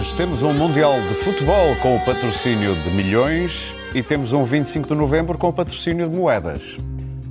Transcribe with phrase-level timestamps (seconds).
[0.00, 4.88] Hoje temos um Mundial de Futebol com o patrocínio de milhões e temos um 25
[4.88, 6.78] de novembro com o patrocínio de moedas.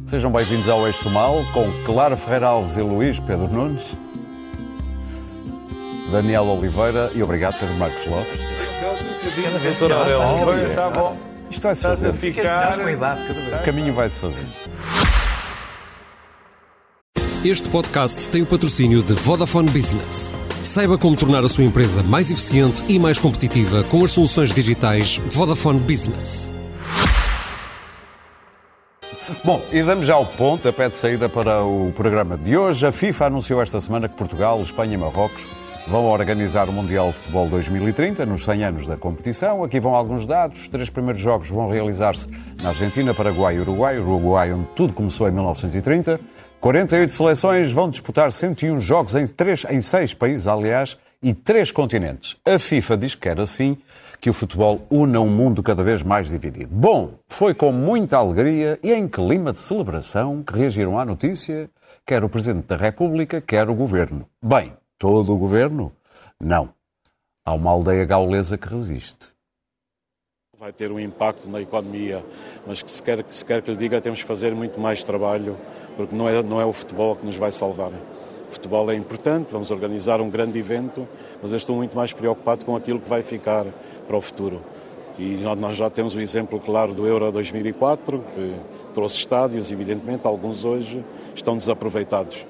[0.05, 3.97] Sejam bem-vindos ao Eixo Mal com Clara Ferreira Alves e Luís Pedro Nunes,
[6.11, 8.39] Daniel Oliveira e obrigado Pedro Marcos Lopes.
[9.41, 10.69] Cada vez melhor.
[10.69, 11.17] Está bom.
[11.49, 12.13] Isto vai-se fazer.
[12.13, 12.77] ficar.
[13.61, 14.45] O caminho vai-se fazer.
[17.43, 20.37] Este podcast tem o patrocínio de Vodafone Business.
[20.63, 25.17] Saiba como tornar a sua empresa mais eficiente e mais competitiva com as soluções digitais
[25.29, 26.53] Vodafone Business.
[29.43, 32.85] Bom, e damos já o ponto, a pé de saída para o programa de hoje.
[32.85, 35.47] A FIFA anunciou esta semana que Portugal, Espanha e Marrocos
[35.87, 39.63] vão organizar o Mundial de Futebol 2030, nos 100 anos da competição.
[39.63, 40.61] Aqui vão alguns dados.
[40.61, 42.27] Os três primeiros jogos vão realizar-se
[42.61, 43.97] na Argentina, Paraguai e Uruguai.
[43.97, 46.19] Uruguai, onde tudo começou em 1930.
[46.59, 52.35] 48 seleções vão disputar 101 jogos em, três, em seis países, aliás, e três continentes.
[52.45, 53.77] A FIFA diz que quer assim
[54.19, 56.69] que o futebol una um mundo cada vez mais dividido.
[56.69, 61.69] Bom, foi com muita alegria e em clima de celebração que reagiram à notícia
[62.05, 64.27] quer o Presidente da República, quer o Governo.
[64.43, 65.93] Bem, todo o Governo?
[66.39, 66.69] Não.
[67.45, 69.38] Há uma aldeia gaulesa que resiste.
[70.59, 72.21] Vai ter um impacto na economia,
[72.67, 75.01] mas que se quer, que se quer que lhe diga, temos que fazer muito mais
[75.01, 75.55] trabalho,
[75.95, 77.93] porque não é, não é o futebol que nos vai salvar.
[77.93, 81.07] O futebol é importante, vamos organizar um grande evento,
[81.41, 83.67] mas eu estou muito mais preocupado com aquilo que vai ficar
[84.05, 84.61] para o futuro.
[85.17, 88.53] E nós já temos o exemplo claro do Euro 2004, que
[88.93, 91.01] trouxe estádios, evidentemente, alguns hoje
[91.33, 92.45] estão desaproveitados.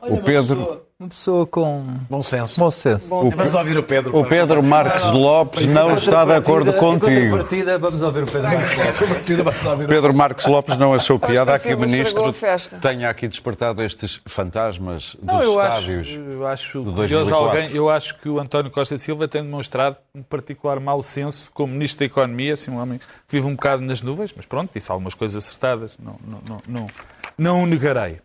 [0.00, 2.58] O Pedro, Uma pessoa com Bom senso.
[2.58, 3.08] bom senso.
[3.08, 4.16] Vamos ouvir o Pedro.
[4.16, 7.36] o Pedro Marques Lopes não está de acordo contigo.
[7.38, 8.76] partida, vamos ouvir o Pedro Marcos
[9.64, 9.86] Lopes.
[9.86, 12.32] Pedro Marques Lopes não achou piada que o Ministro
[12.80, 16.08] tenha aqui despertado estes fantasmas dos Não, eu acho, estádios.
[16.32, 17.36] eu acho de curioso 2004.
[17.60, 17.76] alguém.
[17.76, 22.00] Eu acho que o António Costa Silva tem demonstrado um particular mau senso como Ministro
[22.00, 25.14] da Economia, assim, um homem que vive um bocado nas nuvens, mas pronto, disse algumas
[25.14, 26.86] coisas acertadas, não, não, não, não,
[27.36, 28.18] não o negarei.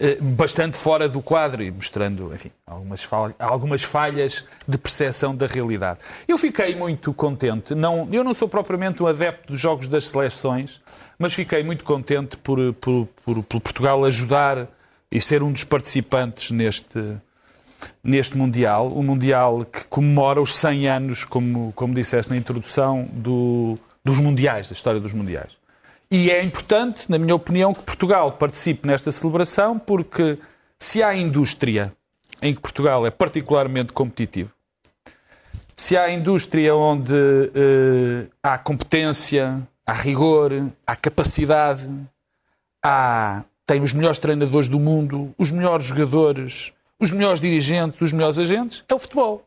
[0.00, 5.46] Eh, Bastante fora do quadro e mostrando, enfim, algumas falhas, algumas falhas de percepção da
[5.46, 5.98] realidade.
[6.28, 7.74] Eu fiquei muito contente.
[7.74, 10.80] Não, eu não sou propriamente um adepto dos jogos das seleções,
[11.18, 14.68] mas fiquei muito contente por, por, por, por Portugal ajudar
[15.10, 17.16] e ser um dos participantes neste,
[18.04, 23.78] neste Mundial, um Mundial que comemora os 100 anos, como, como disseste na introdução, do-
[24.04, 25.56] dos Mundiais, da história dos Mundiais.
[26.10, 30.38] E é importante, na minha opinião, que Portugal participe nesta celebração, porque
[30.78, 31.92] se há indústria
[32.40, 34.52] em que Portugal é particularmente competitivo,
[35.76, 41.88] se há indústria onde eh, há competência, há rigor, há capacidade,
[42.82, 48.38] há, tem os melhores treinadores do mundo, os melhores jogadores, os melhores dirigentes, os melhores
[48.38, 49.46] agentes, é o futebol.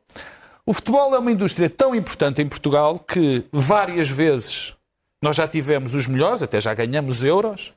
[0.65, 4.73] O futebol é uma indústria tão importante em Portugal que várias vezes
[5.21, 7.73] nós já tivemos os melhores, até já ganhamos euros,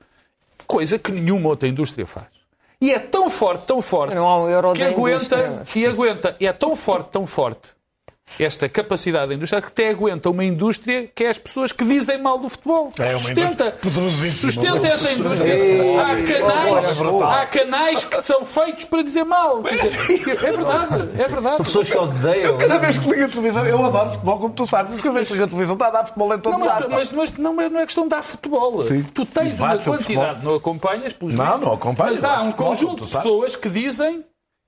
[0.67, 2.27] coisa que nenhuma outra indústria faz.
[2.81, 5.87] E é tão forte, tão forte, Não há um euro que aguenta, indústria, mas- e
[5.87, 7.71] aguenta, e é tão forte, tão forte,
[8.39, 12.21] esta capacidade da indústria, que até aguenta uma indústria que é as pessoas que dizem
[12.21, 12.93] mal do futebol.
[12.99, 13.77] É sustenta,
[14.31, 15.55] sustenta essa indústria.
[16.01, 19.63] Há canais, há canais que são feitos para dizer mal.
[19.63, 19.95] Quer dizer,
[20.45, 21.63] é verdade, é verdade.
[21.63, 22.59] Pessoas que odeiam.
[22.59, 24.91] Cada vez que ligo a televisão, eu adoro futebol, como tu sabes.
[24.93, 26.69] Mas cada vez que ligo a televisão, está a dar futebol em todo Não, mas,
[26.69, 26.87] lado.
[26.91, 28.83] mas, mas não, é- não é questão de dar futebol.
[29.15, 33.05] Tu tens uma quantidade, não acompanhas, pelos Não, não acompanho, Mas há um futebol, conjunto
[33.05, 34.25] de pessoas que dizem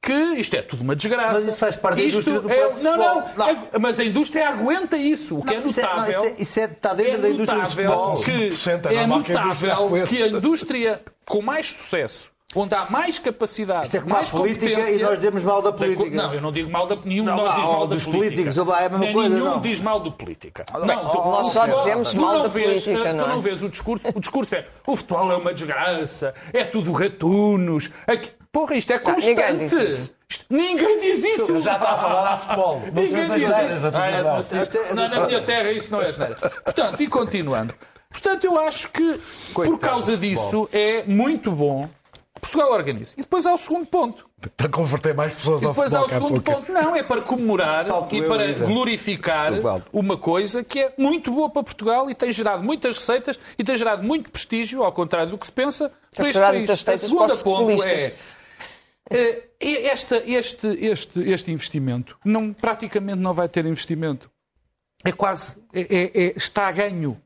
[0.06, 1.33] que isto é tudo uma desgraça.
[1.34, 3.34] Mas isso faz parte da Isto indústria do é, próprio Não, não, futebol.
[3.37, 3.49] Não.
[3.49, 5.39] é- mas a indústria aguenta isso.
[5.39, 6.12] O que é Não, isso é- não, notável.
[6.12, 8.17] isso é- isso é- está é dentro da indústria do futebol.
[8.17, 12.31] que 5% é é normal que a indústria notável que a indústria com mais sucesso,
[12.55, 15.72] onde há mais capacidade, Isso é como a mais política e nós dizemos mal da
[15.72, 16.08] política.
[16.17, 18.05] Não, eu não digo mal da nenhum de Não, nós ah, diz mal da dos
[18.05, 18.43] política.
[18.44, 19.61] políticos, é a mesma Nem coisa, nenhum não.
[19.61, 20.64] diz mal do política.
[20.73, 23.29] Não, tu- nós só futebol- dizemos tu mal da vês, política, tu não é?
[23.29, 24.05] não vês o discurso.
[24.14, 27.91] O discurso é o futebol é uma desgraça, é tudo ratunos.
[28.06, 29.26] Aqui- Porra, isto é constante.
[29.26, 30.10] ninguém diz isso.
[30.28, 31.60] Isto- ninguém diz isso.
[31.60, 32.81] Já está a falar de futebol.
[32.93, 33.87] Ninguém diz isso.
[33.93, 36.34] Ah, não, na minha terra isso não é asneira.
[36.37, 37.75] Portanto, e continuando.
[38.10, 39.20] Portanto, eu acho que
[39.52, 41.88] por causa disso é muito bom
[42.40, 43.14] Portugal organiza.
[43.16, 44.26] E depois há o segundo ponto.
[44.56, 46.20] Para converter mais pessoas E ao depois há futebol.
[46.20, 46.72] o é segundo ponto.
[46.72, 48.66] Não, é para comemorar Falto e para vida.
[48.66, 49.52] glorificar
[49.93, 53.75] uma coisa que é muito boa para Portugal e tem gerado muitas receitas e tem
[53.76, 56.60] gerado muito prestígio, ao contrário do que se pensa, para este gerado país.
[56.60, 58.02] muitas A receitas segunda para os ponto futebolistas.
[58.02, 58.14] é,
[59.61, 64.31] esta, este, este, este investimento não, praticamente não vai ter investimento.
[65.05, 67.20] É quase, é- é- é- está a ganho.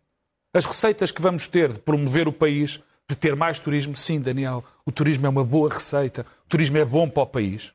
[0.54, 4.64] As receitas que vamos ter de promover o país, de ter mais turismo, sim, Daniel,
[4.84, 7.72] o turismo é uma boa receita, o turismo é bom para o país.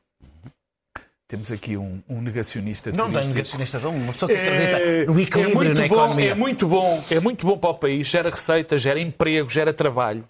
[1.28, 3.34] Temos aqui um, um negacionista Não tem turístico.
[3.34, 6.30] negacionistas um, uma pessoa que É, acredita no equilíbrio é muito na bom, economia.
[6.30, 10.28] É muito bom, é muito bom para o país, gera receita, gera emprego, gera trabalho.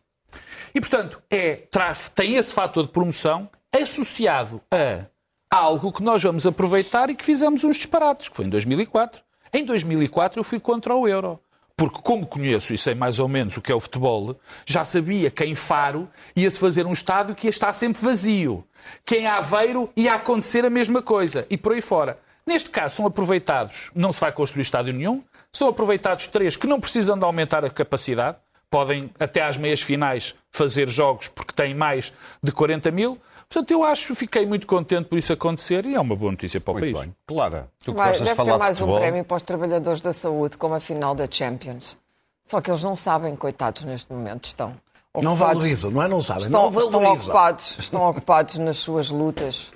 [0.75, 3.51] E, portanto, é, traz, tem esse fator de promoção
[3.83, 5.07] associado a
[5.51, 9.23] algo que nós vamos aproveitar e que fizemos uns disparates, que foi em 2004.
[9.53, 11.41] Em 2004 eu fui contra o euro.
[11.77, 15.31] Porque, como conheço e sei mais ou menos o que é o futebol, já sabia
[15.31, 18.65] que em Faro ia-se fazer um estádio que ia estar sempre vazio.
[19.05, 21.47] Que em Aveiro ia acontecer a mesma coisa.
[21.51, 22.19] E por aí fora.
[22.47, 26.81] Neste caso, são aproveitados, não se vai construir estádio nenhum, são aproveitados três que não
[26.81, 28.39] precisam de aumentar a capacidade,
[28.71, 32.13] podem até às meias finais fazer jogos porque têm mais
[32.43, 33.19] de 40 mil.
[33.49, 36.73] Portanto, eu acho, fiquei muito contente por isso acontecer e é uma boa notícia para
[36.73, 37.07] o Muito país.
[37.07, 37.17] bem.
[37.27, 38.97] Clara, tu Vai, gostas de deve falar ser mais de futebol.
[38.97, 41.97] um prémio para os trabalhadores da saúde, como a final da Champions.
[42.45, 44.75] Só que eles não sabem, coitados, neste momento estão.
[45.15, 46.09] Não ocupados- valorizam, não é?
[46.09, 46.43] Não sabem.
[46.45, 49.73] Estão, não estão ocupados, estão ocupados nas suas lutas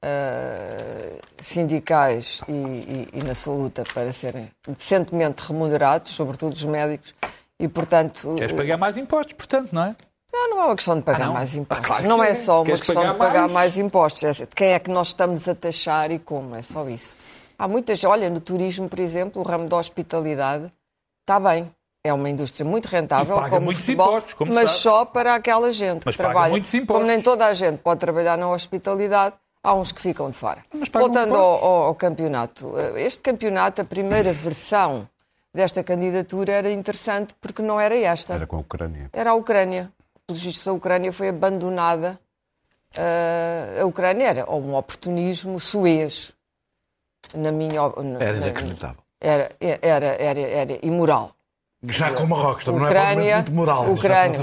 [0.00, 7.14] eh, sindicais e, e- e na sua luta para serem decentemente remunerados, sobretudo os médicos,
[7.58, 8.34] e portanto.
[8.36, 9.96] Queres pagar mais impostos, portanto, não é?
[10.40, 11.84] Não, não é uma questão de pagar Ah, mais impostos.
[11.84, 12.34] Ah, claro não é é.
[12.34, 13.52] só uma questão pagar de pagar mais?
[13.52, 14.22] mais, impostos.
[14.22, 16.54] É de quem é que nós estamos a taxar e como.
[16.54, 17.16] É só isso.
[17.58, 18.02] Há muitas.
[18.04, 20.72] Olha, no turismo, por exemplo, o ramo da hospitalidade
[21.22, 21.70] está bem.
[22.04, 24.82] É uma indústria muito rentável, paga como futebol, impostos, como mas sabe.
[24.82, 26.50] só para aquela gente Mas que paga trabalha.
[26.52, 30.36] muitos Como nem toda a gente pode trabalhar na hospitalidade, há uns que ficam de
[30.36, 30.64] fora.
[30.92, 32.72] Voltando ao- ao campeonato.
[32.78, 35.08] eh, Este campeonato, a primeira versão
[35.52, 39.10] desta candidatura era interessante porque não era esta Era com a Ucrânia.
[39.12, 39.92] era a Ucrânia.
[40.28, 42.20] Pelos vistos, a Ucrânia foi abandonada.
[42.98, 46.32] Ah, a Ucrânia era um oportunismo suez.
[47.34, 47.80] Na minha.
[47.88, 49.02] na- Era na- inacreditável.
[49.18, 51.34] Era, era, era, era imoral.
[51.84, 53.90] Já com Marrocos, também não é Ucrânia, muito moral.
[53.90, 54.38] Ucrânia.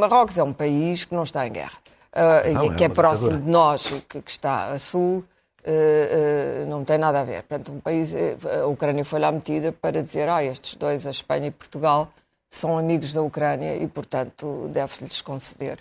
[0.00, 1.78] Marrocos é um país que não está em guerra.
[2.12, 3.44] Ah, Não, é que é uma próximo ditadura.
[3.46, 5.24] de nós, que, que está a sul,
[5.64, 7.44] ah, ah, não tem nada a ver.
[7.44, 11.10] Portanto, um país, eh, a Ucrânia foi lá metida para dizer, ah, estes dois, a
[11.10, 12.08] Espanha e Portugal,
[12.50, 15.78] são amigos da Ucrânia e, portanto, deve-lhes conceder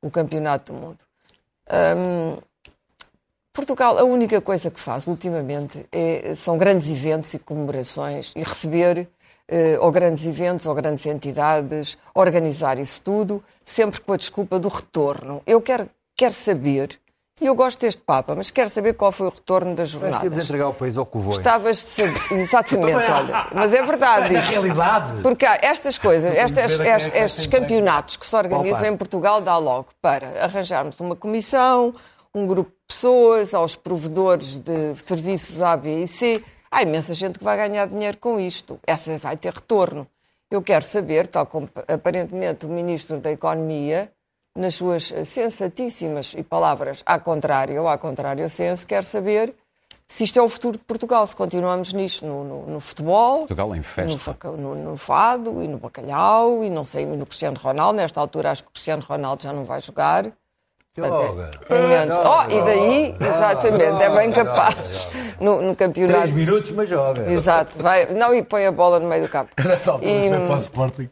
[0.00, 0.98] o campeonato do mundo.
[1.70, 2.38] Hum,
[3.52, 9.08] Portugal, a única coisa que faz ultimamente é- são grandes eventos e comemorações e receber
[9.48, 14.68] eh, ou grandes eventos ou grandes entidades, organizar isso tudo, sempre com a desculpa do
[14.68, 15.42] retorno.
[15.46, 16.98] Eu quero, quero saber,
[17.42, 20.16] e eu gosto deste Papa, mas quero saber qual foi o retorno das Vais ter
[20.16, 20.44] de jornadas.
[20.44, 21.34] entregar o país ao Covoi.
[21.34, 22.22] Gostavas de saber.
[22.32, 23.48] Exatamente, olha.
[23.52, 28.34] Mas é verdade Na realidade, Porque há estas coisas, estas- estes, estes campeonatos que se
[28.36, 31.92] organizam em Portugal dá logo para arranjarmos uma comissão,
[32.34, 36.42] um grupo de pessoas, aos provedores de serviços A, B e C.
[36.70, 38.78] Há imensa gente que vai ganhar dinheiro com isto.
[38.86, 40.06] Essa vai ter retorno.
[40.50, 44.10] Eu quero saber, tal como aparentemente o Ministro da Economia,
[44.56, 49.54] nas suas sensatíssimas e palavras à contrário ou à contrário senso, quer saber
[50.06, 53.74] se isto é o futuro de Portugal, se continuamos nisto no, no- no futebol, Portugal
[53.74, 54.36] em festa.
[54.58, 57.96] no, no fado e no bacalhau e não sei, no Cristiano Ronaldo.
[57.96, 60.30] Nesta altura acho que o Cristiano Ronaldo já não vai jogar.
[60.94, 62.16] Pelo menos.
[62.18, 65.08] Oh, e daí, exatamente, é bem capaz
[65.40, 66.20] no, no campeonato.
[66.20, 67.32] Três minutos, mas joga.
[67.32, 69.50] Exato, vai, não, e põe a bola no meio do campo.
[70.02, 71.08] E, foi para o Sporting.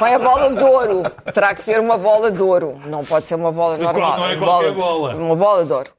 [0.00, 1.02] põe a bola de ouro.
[1.32, 2.80] Terá que ser uma bola de ouro.
[2.86, 4.18] Não pode ser uma bola normal.
[4.18, 5.14] não é Uma qualquer bola.
[5.14, 5.90] Uma bola de ouro.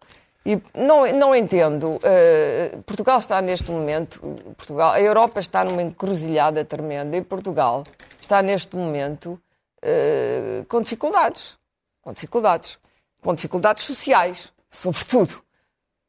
[0.45, 1.97] E não, não entendo.
[2.03, 4.19] eh, Portugal está neste momento.
[4.57, 7.83] Portugal, a Europa está numa encruzilhada tremenda e Portugal
[8.21, 9.39] está neste momento
[9.81, 11.57] eh, com dificuldades.
[12.03, 12.77] Com dificuldades.
[13.25, 15.43] Com dificuldades sociais, sobretudo.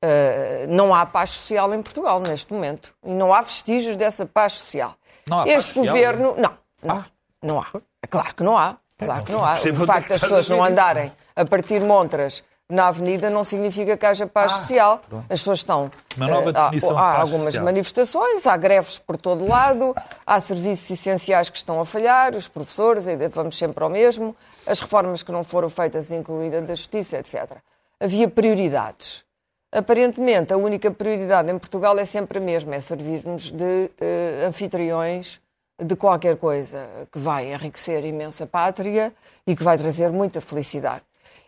[0.04, 2.94] Uh, não há paz social em Portugal neste momento.
[3.02, 4.94] E não há vestígios dessa paz social.
[5.26, 6.36] Paz este social, governo.
[6.36, 7.04] Não, não,
[7.42, 7.68] não há.
[8.02, 8.76] É claro que não há.
[8.98, 9.52] Claro que não há.
[9.52, 13.96] percebo O é facto das pessoas não andarem a partir montras na avenida não significa
[13.96, 15.00] que haja paz social.
[15.30, 15.90] As pessoas estão.
[16.16, 17.64] Uma nova eh, há- definição de há, algumas social.
[17.64, 19.94] manifestações, há greves por todo lado,
[20.26, 24.34] há serviços essenciais que estão a falhar, os professores, ainda vamos sempre ao mesmo,
[24.66, 27.56] as reformas que não foram feitas, incluída da justiça, etc.
[28.00, 29.24] Havia prioridades.
[29.72, 35.40] Aparentemente, a única prioridade em Portugal é sempre a mesma, é servirmos de eh, anfitriões
[35.78, 39.12] de qualquer coisa que vai enriquecer imensa pátria
[39.46, 41.02] e que vai trazer muita felicidade.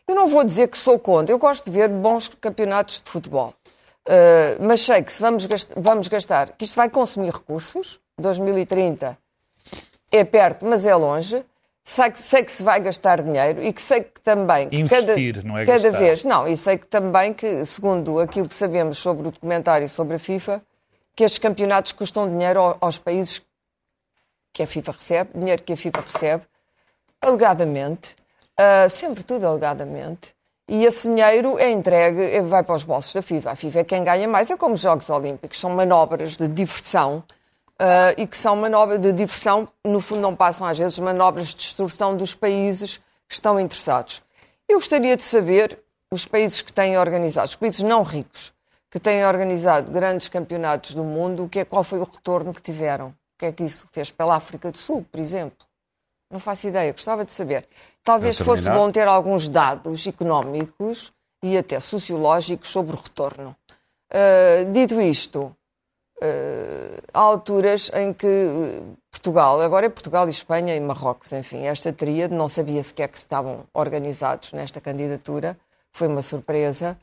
[0.08, 3.52] Eu não vou dizer que sou contra, eu gosto de ver bons campeonatos de futebol.
[4.08, 9.18] Uh, mas sei que se vamos gastar, vamos gastar, que isto vai consumir recursos, 2030
[10.10, 11.44] é perto, mas é longe.
[11.84, 15.34] Sei que, sei que se vai gastar dinheiro e que sei que também que Investir,
[15.36, 15.98] cada, não é cada gastar.
[15.98, 20.16] vez, não, e sei que também que, segundo aquilo que sabemos sobre o documentário sobre
[20.16, 20.62] a FIFA,
[21.14, 23.40] que estes campeonatos custam dinheiro ao- aos países
[24.52, 26.42] que a FIFA recebe, dinheiro que a FIFA recebe,
[27.22, 28.16] alegadamente,
[28.58, 30.34] ah, sempre tudo alegadamente,
[30.68, 33.52] e esse dinheiro é entregue, é- vai para os bolsos da FIFA.
[33.52, 37.24] A FIFA é quem ganha mais, é como os Jogos Olímpicos, são manobras de diversão
[37.78, 41.56] ah, e que são manobras de diversão, no fundo não passam às vezes manobras de
[41.56, 42.98] destruição dos países
[43.28, 44.22] que estão interessados.
[44.68, 45.78] Eu gostaria de saber,
[46.10, 48.52] os países que têm organizado, os países não ricos,
[48.90, 52.62] que têm organizado grandes campeonatos do mundo, o que é, qual foi o retorno que
[52.62, 53.08] tiveram?
[53.08, 55.66] O que é que isso fez pela África do Sul, por exemplo?
[56.30, 57.68] Não faço ideia, gostava de saber.
[58.08, 61.12] Talvez fosse bom ter alguns dados económicos
[61.42, 63.54] e até sociológicos sobre o retorno.
[64.10, 65.54] Ah, dito isto,
[66.22, 71.66] ah, há alturas em que eh, Portugal, agora é Portugal e Espanha e Marrocos, enfim,
[71.66, 75.58] esta tríade, não sabia sequer que estavam organizados nesta candidatura,
[75.92, 76.96] foi uma surpresa,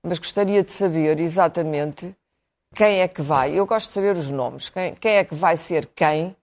[0.00, 2.14] mas gostaria de saber exatamente
[2.72, 3.58] quem é que vai.
[3.58, 6.36] Eu gosto de saber os nomes, quem, quem é que vai ser quem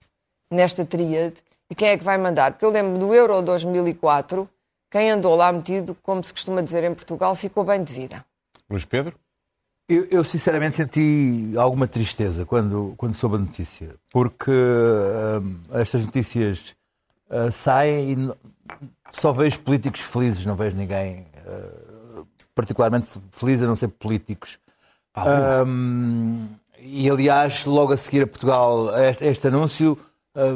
[0.51, 2.51] nesta tríade e quem é que vai mandar.
[2.53, 4.49] Porque eu lembro do Euro 2004,
[4.89, 8.25] quem andou lá metido, como se costuma dizer em Portugal, ficou bem de vida.
[8.69, 9.15] Luís Pedro?
[9.87, 16.75] Eu, eu, sinceramente senti alguma tristeza quando, quando soube a notícia, porque hum, estas notícias
[17.27, 18.31] ah, saem e
[19.11, 22.23] só vejo políticos felizes, não vejo ninguém ah,
[22.53, 24.59] particularmente feliz a não ser políticos.
[25.65, 26.47] Hum,
[26.77, 30.08] e aliás, logo a seguir a Portugal, este, este anúncio, ah,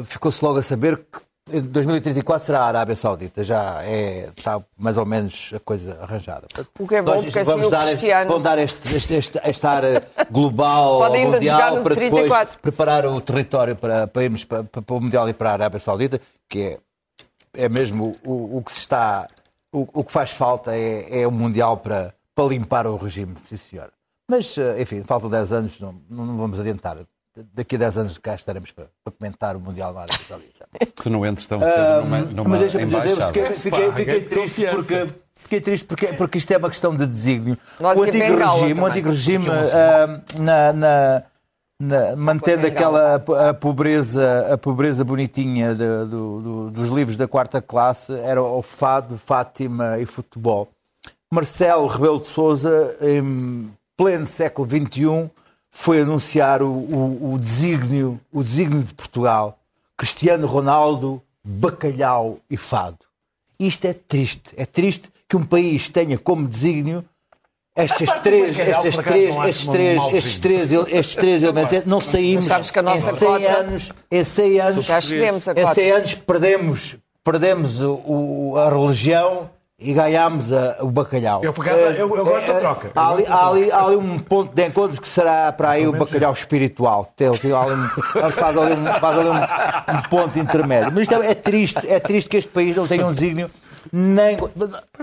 [0.04, 1.20] ficou-se logo a saber que
[1.52, 6.46] em 2034 será a Arábia Saudita, já é, está mais ou menos a coisa arranjada.
[6.78, 9.70] O que é bom, Nós porque assim dar Cristiano- vamos dar este, este, este, esta
[9.70, 12.28] área global Mundial para 34.
[12.28, 15.78] depois preparar o território para, para irmos para, para, o Mundial e para a Arábia
[15.78, 16.78] Saudita, que
[17.54, 19.26] é, é mesmo o, o que se está.
[19.70, 23.58] O, o que faz falta é, é o Mundial para, para limpar o regime, sim
[23.58, 23.90] senhor.
[24.30, 26.96] Mas, eh, enfim, faltam 10 anos, não não vamos adiantar.
[27.52, 30.68] Daqui a 10 anos cá estaremos para, para comentar o Mundial na Arábia Saudita.
[31.02, 35.08] Que não entres tão cedo numa, numa Mas deixa-me dizer, fiquei, fiquei, fiquei triste porque.
[35.36, 37.58] Fiquei triste porque, porque isto é uma questão de desígnio.
[37.80, 41.22] Nós o antigo regime, o antigo regime ah, na, na-
[41.80, 43.16] na- mantendo aquela
[43.50, 48.62] a pobreza, a pobreza bonitinha de- do- do- dos livros da quarta classe era o
[48.62, 50.70] fado, Fátima e futebol.
[51.32, 55.28] Marcelo Rebelo de Sousa, em pleno século XXI,
[55.76, 59.58] foi anunciar o, o, o desígnio, o desígnio de Portugal.
[59.96, 62.98] Cristiano Ronaldo, bacalhau e fado.
[63.58, 64.50] Isto é triste.
[64.56, 67.04] É triste que um país tenha como desígnio
[67.76, 71.84] estes três, acaso, três, estes três, estes três, estes três elementos.
[71.84, 75.48] Não saímos Sabes que a nossa em 100 cota- anos, em 100 anos, Já cedemos
[75.48, 75.74] a em cota.
[75.74, 79.50] 100 anos perdemos, perdemos o- o- a religião
[79.84, 81.42] e ganhámos a- o bacalhau.
[81.44, 82.86] Eu, por acaso, eu- eu gosto da troca.
[82.88, 85.86] Eu Há ali, há ali- há ali um ponto de encontro que será para aí
[85.86, 87.12] o bacalhau espiritual.
[87.16, 87.36] Tem ali
[87.74, 90.90] um- faz ali, um, faz ali um- um ponto intermédio.
[90.92, 93.50] Mas isto é, é triste, é triste que este país não tenha um desígnio
[93.92, 94.36] nem.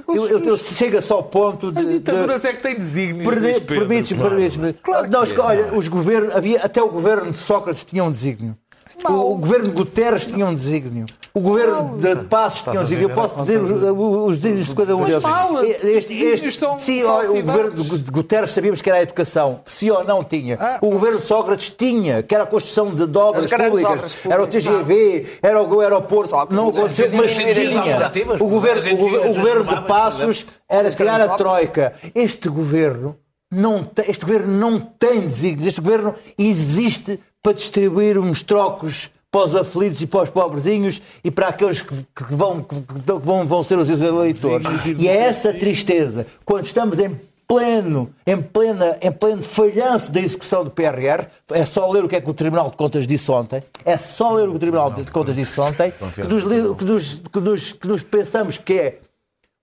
[0.08, 1.80] Eu, eu, eu chega só ao ponto de.
[1.80, 3.24] As de- ditaduras é que têm desígnios.
[3.26, 3.76] Perder, Luís Pedro.
[3.88, 4.76] permites-me, permites-me.
[5.10, 8.56] Nós, olha, os governos, havia, até o governo de Sócrates tinha um desígnio.
[9.08, 11.06] O, o governo de Guterres tinha um desígnio.
[11.34, 13.10] O governo de Passos tinha um desígnio.
[13.10, 15.24] Eu posso dizer os, os desígnios de cada um deles.
[15.24, 19.00] mal, Este, desígnios são sim, olha, o governo de Gu- de Guterres sabíamos que era
[19.00, 19.62] a educação.
[19.66, 20.60] Sim ou não tinha.
[20.82, 24.18] O governo de Sócrates tinha, que era a construção de, de obras públicas.
[24.26, 24.48] Era o.
[24.48, 26.32] TGV, era o aeroporto.
[26.32, 28.12] Sócrates Não aconteceu, mas tinha.
[28.40, 31.30] O governo, o o governo de Passos era tirar a.
[31.30, 31.94] Troika.
[32.14, 33.16] Este governo
[33.50, 35.70] não tem, este governo não tem desígnios.
[35.70, 41.32] Este governo existe para distribuir uns trocos para os aflitos e para os pobrezinhos e
[41.32, 42.76] para aqueles que, que vão, que,
[43.24, 44.66] vão, vão ser os eleitores.
[45.02, 50.64] E é essa tristeza, quando estamos em pleno, em, plena, em pleno falhanço da execução
[50.64, 53.62] do PRR, é só ler o que é que o Tribunal de Contas disse ontem,
[53.86, 55.92] é só ler o que o Tribunal de Contas disse ontem,
[56.28, 56.44] que nos,
[56.78, 59.00] que nos- que nos- que nos pensamos que é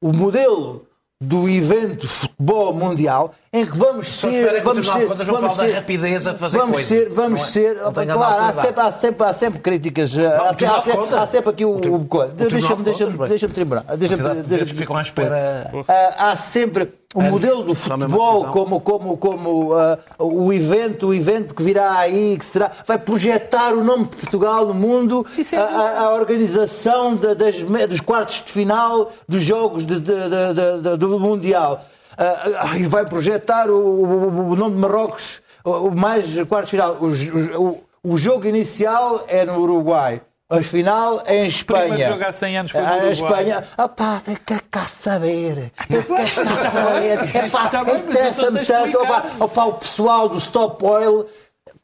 [0.03, 0.87] o modelo
[1.21, 5.35] do evento futebol mundial em que vamos Só ser o vamos de ser Contas não
[5.35, 6.89] vamos ser rapidez a fazer vamos coisas.
[6.89, 7.51] ser vamos Não é?
[7.51, 10.93] ser Não claro há sempre, há sempre há sempre críticas há, Tribunal há, de sempre-
[11.01, 11.19] Contas.
[11.19, 14.97] há sempre aqui o, o, deixa-me de deixa-me Contas, deixa-me terminar deixa-me de que ficam
[14.97, 15.71] à espera.
[15.89, 21.07] ah, há sempre o Anos, modelo do mesma futebol como, como, como ah, o evento,
[21.07, 25.27] o evento que virá aí, que será, vai projetar o nome de Portugal no mundo,
[25.57, 27.57] a, a- a organização da- das,
[27.89, 31.83] dos quartos de final dos jogos de- de- de- de- de- do Mundial.
[32.19, 35.41] Ah, ah, e vai projetar o, nome de Marrocos,
[35.97, 36.99] mais quartos final.
[38.03, 40.21] O, jogo inicial é no Uruguai.
[40.51, 41.89] A final é em Espanha.
[41.89, 43.13] primeiro jogo há 100 anos foi no A Uruguai.
[43.13, 45.73] Espanha, opá, quer cá saber.
[45.89, 47.23] Eu quero cá saber.
[47.47, 48.99] Está bem, mas Interessa-me tanto.
[48.99, 49.27] Explicar.
[49.39, 51.29] opá, o pessoal do Stop Oil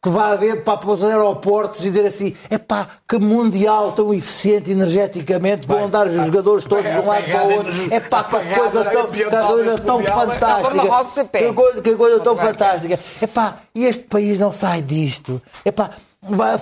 [0.04, 4.12] que vai haver para, para os aeroportos e dizer assim: é pá, que mundial tão
[4.12, 7.72] eficiente energeticamente, vão andar os jogadores todos de um lado para o outro.
[7.90, 11.38] É pá, que coisa tão, que coisa tão fantástica.
[11.38, 13.00] Que coisa, que coisa tão fantástica.
[13.22, 15.40] É pá, e este país não sai disto.
[15.64, 15.90] É pá.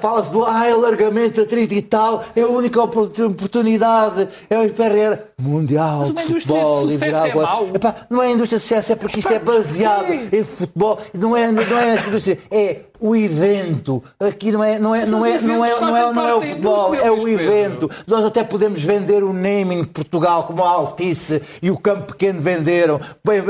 [0.01, 5.19] Fala-se do ah, alargamento a 30 e tal, é a única oportunidade, é o PRR
[5.43, 6.91] mundial de futebol.
[6.91, 7.69] e virar é mau?
[7.75, 11.51] Epá, não é indústria de sucesso, é porque isto é baseado em futebol, não é,
[11.51, 14.03] não é a indústria, é o evento.
[14.21, 16.41] Aqui não é, não é, não é, os não é, não é, não é o
[16.43, 17.91] futebol, é o evento.
[18.07, 22.41] Nós até podemos vender o naming de Portugal como a Altice e o Campo Pequeno
[22.41, 23.01] venderam.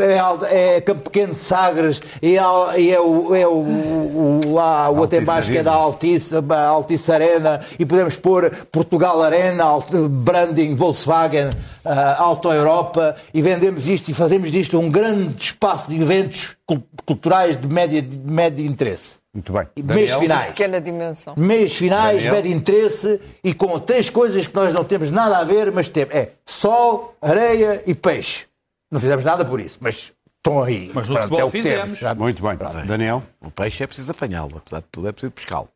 [0.09, 4.53] É, Al- é Campo Pequeno de Sagres e é, é o, é o, o- o-
[4.55, 5.73] lá, o até baixo que é da.
[5.73, 9.65] Altice, a Altice Arena e podemos pôr Portugal Arena,
[10.09, 11.51] branding Volkswagen,
[11.85, 16.83] ah, Auto Europa e vendemos isto e fazemos disto um grande espaço de eventos cul-
[17.07, 19.19] culturais de média, de médio interesse.
[19.35, 19.67] Muito bem.
[19.77, 20.21] E Meios Daniel?
[20.21, 20.47] finais.
[20.49, 21.35] Pequena dimensão.
[21.39, 22.35] Meios finais, Daniel?
[22.35, 26.15] médio interesse e com três coisas que nós não temos nada a ver, mas temos.
[26.15, 28.45] É sol, areia e peixe.
[28.91, 30.91] Não fizemos nada por isso, mas estão aí.
[30.93, 31.99] Mas no Pronto, futebol é fizemos.
[31.99, 32.19] temos.
[32.19, 32.57] Muito bem.
[32.87, 33.23] Daniel?
[33.41, 35.69] O peixe é preciso apanhá-lo, apesar de tudo, é preciso pescá-lo.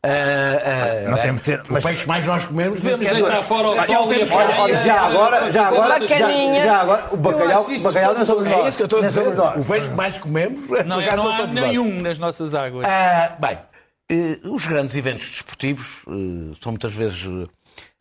[0.00, 2.80] Ah, ah, Não é, tem que ter- o mas- peixe mais nós comemos.
[2.80, 6.16] Devemos deitar fora o Aquele sol e Olha, já agora, já agora, já,
[6.64, 8.68] já agora, o bacalhau, o bacalhau não somos É nós.
[8.68, 9.26] isso que eu estou a dizer.
[9.58, 10.68] O peixe que mais comemos.
[10.86, 11.52] Não, acaso, não há nós.
[11.52, 12.86] nenhum nas nossas águas.
[12.86, 13.58] Ah, bem,
[14.10, 17.26] eh, os grandes eventos desportivos eh, são muitas vezes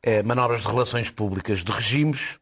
[0.04, 2.38] eh, manobras de relações públicas de regimes.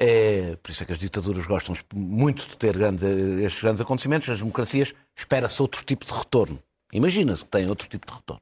[0.00, 4.28] Eh, por isso é que as ditaduras gostam muito de ter grande- estes grandes acontecimentos.
[4.28, 6.60] Nas democracias espera-se outro tipo de retorno.
[6.92, 8.40] Imagina-se que tem outro tipo de retorno.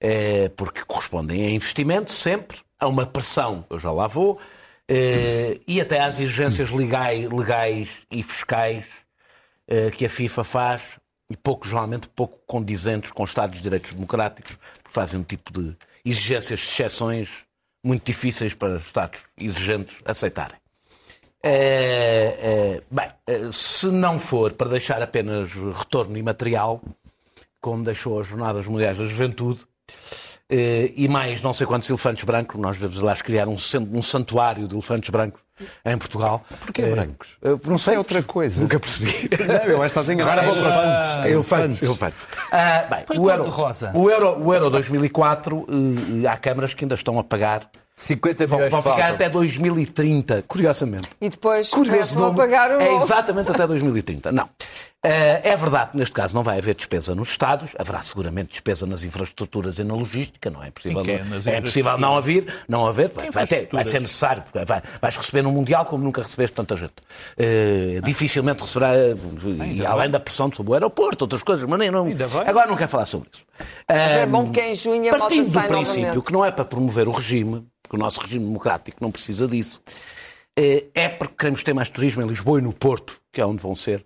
[0.00, 4.38] Eh, porque correspondem a investimento sempre, a uma pressão, eu já lá vou,
[4.88, 8.84] eh, e até às exigências legais, legais e fiscais
[9.66, 10.82] eh, que a FIFA faz,
[11.30, 15.52] e pouco, geralmente pouco condizentes com os Estados de Direitos Democráticos, porque fazem um tipo
[15.52, 17.44] de exigências de exceções
[17.82, 20.58] muito difíceis para Estados exigentes aceitarem.
[21.42, 26.82] Eh, eh, bem, se não for para deixar apenas retorno imaterial,
[27.60, 29.66] como deixou as Jornadas Mundiais da Juventude,
[30.50, 33.56] e mais não sei quantos elefantes brancos, nós devemos lá criar um,
[33.92, 35.40] um santuário de elefantes brancos
[35.84, 36.44] em Portugal.
[36.60, 37.36] Porquê Eh, brancos?
[37.42, 37.94] eh, não sei.
[37.94, 38.60] É outra coisa.
[38.60, 39.28] Nunca percebi.
[39.46, 41.26] Não, eu esta tenho Agora vou para elefantes.
[41.32, 41.82] Elefantes.
[41.82, 42.18] elefantes.
[42.52, 43.90] Ah, bem, o Euro, de rosa.
[43.94, 45.66] o Euro, o Euro 2004,
[46.22, 47.68] eh, há câmaras que ainda estão a pagar.
[47.98, 51.08] 50 Vão, milhões vão ficar até 2030, curiosamente.
[51.18, 52.36] E depois Curioso começam a nome.
[52.36, 54.30] pagar o É exatamente até 2030.
[54.32, 54.46] Não.
[55.08, 58.86] Eh, É verdade que neste caso não vai haver despesa nos Estados, haverá seguramente despesa
[58.86, 63.10] nas infraestruturas e na logística, não é possível, Nas é impossível não haver, não haver,
[63.30, 66.74] vai, ter- vai ser necessário, porque vai- vais receber no Mundial como nunca recebeste tanta
[66.74, 66.94] gente.
[67.38, 69.14] Eh, dificilmente receberá, eh,
[69.74, 72.06] e além da pressão sobre o aeroporto, outras coisas, mas nem, não,
[72.46, 73.44] agora não quero falar sobre isso.
[73.88, 76.26] Mas é bom que em junho a Partindo do princípio novamente.
[76.26, 79.80] que não é para promover o regime, porque o nosso regime democrático não precisa disso,
[80.56, 83.74] é porque queremos ter mais turismo em Lisboa e no Porto, que é onde vão
[83.76, 84.04] ser,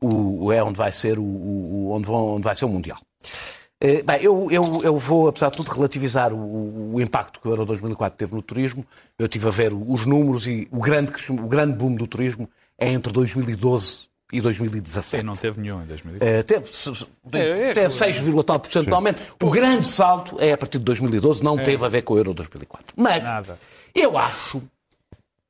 [0.00, 2.98] o, é onde vai ser o, o- onde, vão, onde vai ser o Mundial.
[3.80, 7.50] Eh, Bem, eu, eu, eu vou, apesar de tudo, relativizar o, o impacto que o
[7.52, 8.84] Euro 2004 teve no turismo.
[9.18, 12.90] Eu estive a ver os números e o grande, o grande boom do turismo é
[12.90, 15.20] entre 2012 e 2017.
[15.22, 16.16] Sim, não teve nenhum em 2000.
[16.20, 16.66] Eh, teve
[17.32, 17.38] É,
[17.70, 17.90] é, teve é.
[17.90, 19.20] 6, tal por cento de aumento.
[19.42, 22.34] O grande salto é a partir de 2012, não teve a ver com o Euro
[22.34, 22.94] 2004.
[22.96, 23.58] Mas Nada.
[23.94, 24.60] eu acho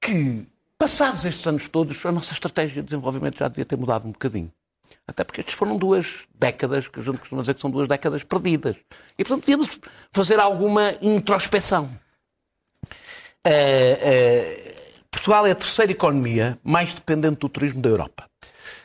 [0.00, 0.46] que,
[0.79, 4.51] passados estes anos todos, a nossa estratégia de desenvolvimento já devia ter mudado um bocadinho.
[5.07, 8.23] Até porque estas foram duas décadas, que a gente costuma dizer que são duas décadas
[8.23, 8.77] perdidas.
[9.19, 9.81] E, portanto, devíamos
[10.12, 11.91] fazer alguma introspeção.
[13.45, 18.29] Eh, eh, Portugal é a terceira economia mais dependente do turismo da Europa.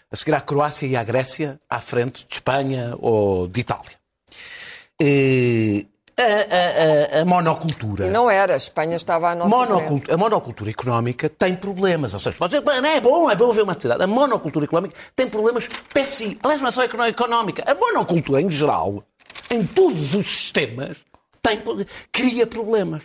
[0.10, 4.00] A seguir à Croácia e à Grécia, à frente de Espanha ou de Itália.
[5.02, 5.86] Eh,
[6.18, 8.06] a, a- a- monocultura.
[8.08, 10.12] E não era, a Espanha estava à nossa Monocult- frente.
[10.14, 12.14] a monocultura económica tem problemas.
[12.14, 14.04] Ou seja, pode dizer, "Mano, é bom, é bom ver uma atividade.
[14.04, 16.38] A monocultura económica tem problemas péssimos.
[16.44, 17.64] Aliás, não é só económica.
[17.66, 19.04] A monocultura, em geral,
[19.50, 21.06] em todos os sistemas,
[21.42, 21.62] tem,
[22.12, 23.02] cria problemas.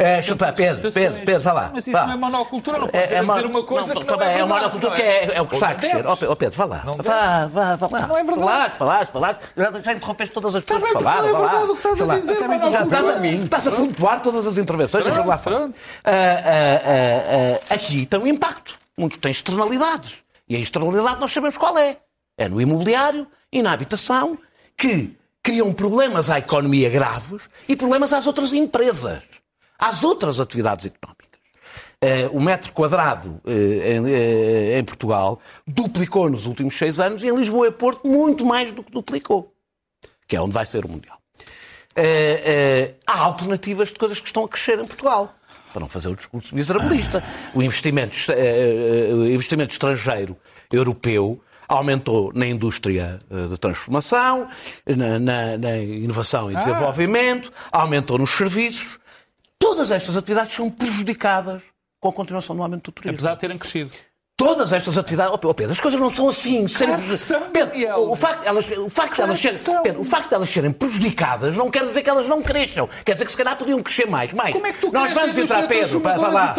[0.00, 1.70] É, chupa, Pedro, Pedro, Pedro, vá lá.
[1.72, 2.06] Mas isso vá.
[2.06, 4.22] não é monocultura, não É, pode é dizer mono- uma coisa não, que tá não
[4.22, 5.24] é é monocultura que é?
[5.24, 6.06] é, é o que está a crescer.
[6.06, 6.82] Ó ó Pedro, vá lá.
[6.84, 8.06] Não Vá, vá, vá lá.
[8.06, 8.38] Não é verdade.
[8.44, 9.40] Falaste, falaste, falaste.
[9.56, 11.22] Já, interrompeste todas as pessoas que falaram.
[11.32, 12.32] não é verdade o que estás a dizer.
[12.32, 15.04] Estás a, estás a pontuar todas as intervenções.
[15.04, 15.70] Deixa lá fora.
[17.70, 18.78] aqui tem um impacto.
[18.96, 20.24] Muitos têm externalidades.
[20.48, 21.98] E a externalidade nós sabemos qual é.
[22.36, 24.36] É no imobiliário e na habitação
[24.76, 29.22] que criam problemas à economia graves e problemas às outras empresas,
[29.78, 31.28] às outras atividades económicas.
[32.00, 37.28] Eh, o metro quadrado eh, em, eh, em Portugal duplicou nos últimos seis anos e
[37.28, 39.52] em Lisboa e Porto muito mais do que duplicou.
[40.26, 41.18] que é onde vai ser o Mundial.
[41.94, 45.34] Eh, eh, há alternativas de coisas que estão a crescer em Portugal.
[45.72, 47.22] Para não fazer o discurso miserabilista.
[47.54, 48.16] O investimento,
[49.12, 50.36] o investimento estrangeiro
[50.72, 54.48] europeu aumentou na indústria eh, de transformação,
[54.86, 58.98] na, na- na inovação e desenvolvimento, aumentou nos serviços.
[59.58, 61.62] Todas estas atividades são prejudicadas
[62.00, 63.14] com a continuação do aumento do turismo.
[63.14, 63.90] Apesar de terem crescido.
[64.36, 65.38] Todas estas atividades.
[65.40, 66.66] Oh, Pedro, as coisas não são assim.
[66.66, 68.10] Claro são, Pedro, Daniel.
[68.10, 69.82] o, facto, elas, o, facto de elas serem.
[69.82, 72.88] Pedro, o facto de elas serem prejudicadas não quer dizer que elas não cresçam.
[73.04, 74.32] Quer dizer que se calhar podiam crescer mais.
[74.32, 74.52] mais.
[74.52, 76.54] Como é que tu Nós vamos entrar, Pedro, para falar.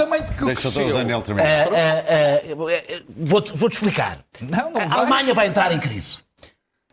[0.45, 0.93] Deixa só o?
[0.93, 1.49] Daniel terminar.
[1.49, 4.19] Ah, ah, ah, Vou-te vou-te explicar.
[4.39, 4.99] Não, não a.
[5.01, 6.19] Alemanha vai entrar em crise.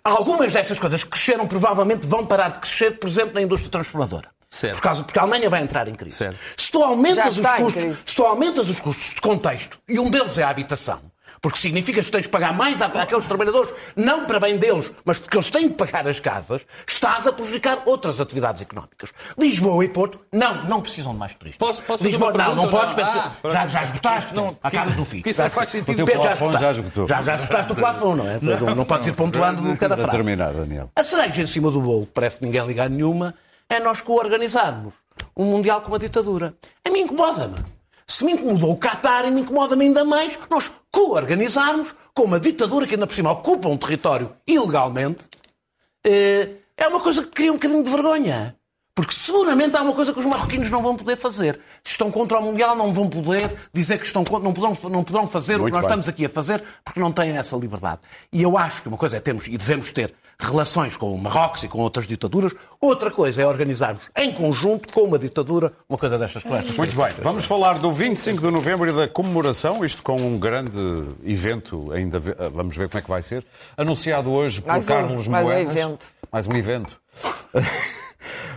[0.02, 4.30] Algumas destas coisas que cresceram provavelmente vão parar de crescer, por exemplo, na indústria transformadora.
[4.52, 4.74] Certo.
[4.76, 6.18] Por causa, porque a Alemanha vai entrar em crise.
[6.18, 6.38] Certo.
[6.56, 7.98] Se tu aumentas os custos, crise.
[8.06, 11.00] se tu aumentas os custos de contexto, e um deles é a habitação,
[11.40, 14.92] porque significa que tu tens de pagar mais à- àqueles trabalhadores, não para bem deles,
[15.06, 19.10] mas porque eles têm de pagar as casas, estás a prejudicar outras atividades económicas.
[19.38, 21.58] Lisboa e Porto, não, não precisam de mais turistas.
[21.58, 23.12] Posso- posso fazer Lisboa, uma não, não pergunta podes, não?
[23.22, 25.22] Pedro, Ah, já, já esgotaste, isso não- não, que acabas isso- no fim.
[25.22, 26.02] que isso não Já- faz sentido.
[26.02, 26.80] O teu plafond já esgotaste.
[26.82, 27.08] esgotou.
[27.08, 28.38] Já, já esgotaste o plafond, não é?
[28.62, 30.10] Não, não pode ser pontuando de cada frase.
[30.12, 30.90] terminar, Daniel.
[30.94, 33.34] A cereja em cima do bolo, que parece ninguém ligar nenhuma,
[33.74, 34.94] é nós co-organizarmos
[35.36, 36.54] um Mundial com uma ditadura.
[36.84, 37.56] A mim incomoda-me.
[38.06, 42.94] Se me incomodou o Qatar, me incomoda-me ainda mais nós co-organizarmos com uma ditadura que
[42.94, 45.28] ainda por cima ocupa um território ilegalmente.
[46.04, 48.56] Eh, É uma coisa que cria um bocadinho de vergonha.
[48.94, 51.58] Porque seguramente há uma coisa que os marroquinos não vão poder fazer.
[51.82, 55.02] Se estão contra o Mundial, não vão poder dizer que estão contra, não poderão, não
[55.02, 55.88] poderão fazer o Muito que nós bem.
[55.88, 58.00] estamos aqui a fazer, porque não têm essa liberdade.
[58.30, 61.62] E eu acho que uma coisa é termos e devemos ter relações com o Marrocos
[61.62, 66.18] e com outras ditaduras, outra coisa é organizarmos em conjunto com uma ditadura uma coisa
[66.18, 70.02] destas com estas Muito bem, vamos falar do 25 de novembro e da comemoração, isto
[70.02, 70.76] com um grande
[71.24, 74.86] evento, ainda ah, vamos ver como é que vai ser, anunciado hoje por Mais um,
[74.88, 75.76] Carlos mais um Moedas.
[75.76, 76.08] evento.
[76.30, 77.00] Mais um evento.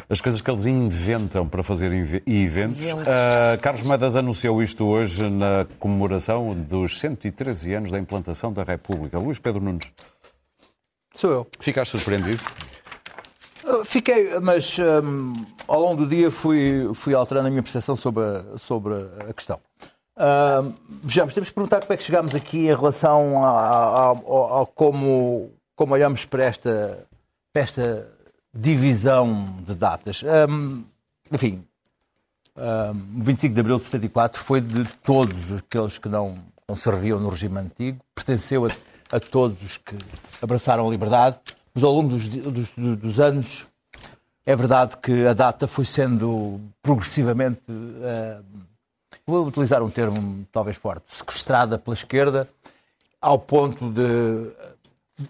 [0.07, 1.91] As coisas que eles inventam para fazer
[2.27, 2.79] eventos.
[3.07, 9.17] Ah, Carlos Moedas anunciou isto hoje na comemoração dos 113 anos da implantação da República.
[9.17, 9.91] Luís Pedro Nunes,
[11.15, 11.47] Sou eu.
[11.59, 12.43] ficaste surpreendido?
[13.63, 15.33] Uh, Fiquei, mas hum,
[15.67, 18.93] ao longo do dia fui, fui alterando a minha percepção sobre a, sobre
[19.27, 19.59] a questão.
[20.17, 24.53] Hum, vejamos, temos que perguntar como é que chegámos aqui em relação a, a- ao-
[24.53, 27.07] ao como, como olhamos para esta,
[27.51, 28.07] para esta
[28.55, 30.23] divisão de datas.
[30.49, 30.83] Hum,
[31.31, 31.63] enfim,
[32.55, 36.35] o 25 de abril de 74 foi de todos aqueles que não,
[36.67, 38.69] não serviam no regime antigo, pertenceu a,
[39.11, 39.97] a todos os que
[40.41, 41.37] abraçaram a liberdade,
[41.73, 43.67] mas ao longo dos, dos, dos anos
[44.45, 48.39] é verdade que a data foi sendo progressivamente, eh,
[49.25, 52.47] vou utilizar um termo talvez forte, sequestrada pela esquerda,
[53.19, 54.51] ao ponto de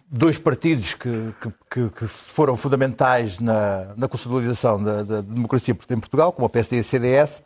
[0.10, 1.34] dois partidos que,
[1.70, 6.78] que- que- foram fundamentais na, na consolidação da, da democracia em Portugal, como a PSD
[6.78, 7.44] e a CDS,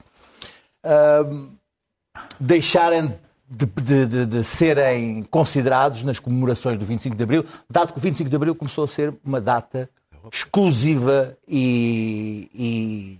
[2.39, 3.13] deixarem
[3.49, 8.01] de, de- de- de serem considerados nas comemorações do 25 de Abril, dado que o
[8.01, 9.89] 25 de Abril começou a ser uma data
[10.31, 13.19] exclusiva e, e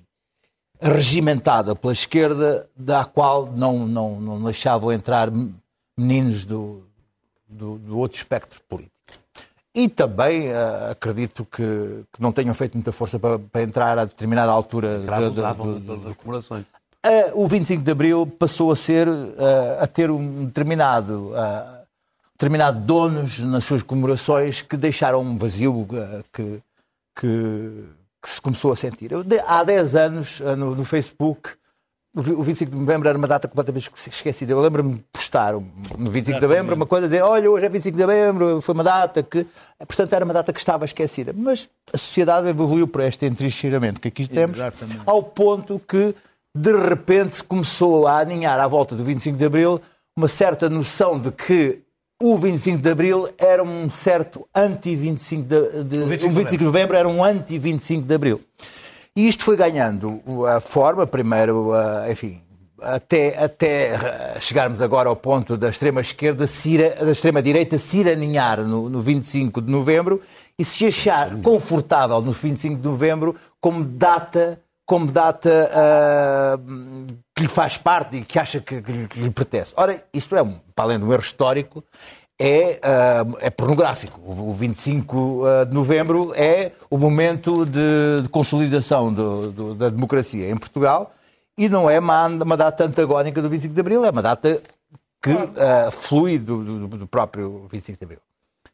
[0.79, 5.29] regimentada pela esquerda, da qual não, não, não deixavam entrar
[5.97, 6.83] meninos do,
[7.47, 8.93] do, do outro espectro político.
[9.73, 11.61] E também eh, acredito que,
[12.11, 16.65] que não tenham feito muita força para, para entrar a determinada altura das comemorações.
[17.05, 19.33] Uh, o 25 de Abril passou a ser uh,
[19.79, 21.79] a ter um determinado uh,
[22.33, 25.87] determinado donos nas suas comemorações que deixaram um vazio uh,
[26.33, 26.59] que,
[27.15, 27.83] que,
[28.21, 29.11] que se começou a sentir.
[29.11, 31.51] Eu, de- há 10 anos, uh, no, no Facebook,
[32.15, 34.51] o vi- o 25 de novembro era uma data completamente esquecida.
[34.51, 37.95] Eu lembro-me de postar no 25 de novembro uma coisa, dizer, olha, hoje é 25
[37.97, 39.45] de novembro, foi uma data que...
[39.79, 41.33] Portanto, era uma data que estava esquecida.
[41.35, 44.57] Mas a sociedade evoluiu para este entrincheiramento que aqui temos,
[45.05, 46.15] ao ponto que,
[46.55, 49.79] de repente, se começou a aninhar à volta do 25 de Abril
[50.17, 51.79] uma certa noção de que
[52.21, 57.07] o 25 de Abril era um certo anti-25 de, de, o 25 de novembro era
[57.07, 58.41] um anti-25 de Abril.
[59.15, 61.71] E isto foi ganhando a forma, primeiro,
[62.09, 62.41] enfim,
[62.81, 66.45] até, até eh, chegarmos agora ao ponto da extrema-esquerda,
[67.05, 70.21] da extrema-direita se ir aninhar no, no 25 de novembro
[70.57, 76.59] e se achar confortável no 25 de novembro como data, como data ah,
[77.35, 79.73] que lhe faz parte e que acha que, que lhe pertence.
[79.77, 81.83] Ora, isto é, um, para além de um erro histórico,
[82.39, 84.19] é, ah, é pornográfico.
[84.21, 89.89] O o 25 ah, de novembro é o momento de, de consolidação do- do- da
[89.89, 91.13] democracia em Portugal
[91.57, 94.61] e não é uma, uma data antagónica do 25 de abril, é uma data
[95.21, 98.19] que ah, flui do, do- próprio 25 de abril.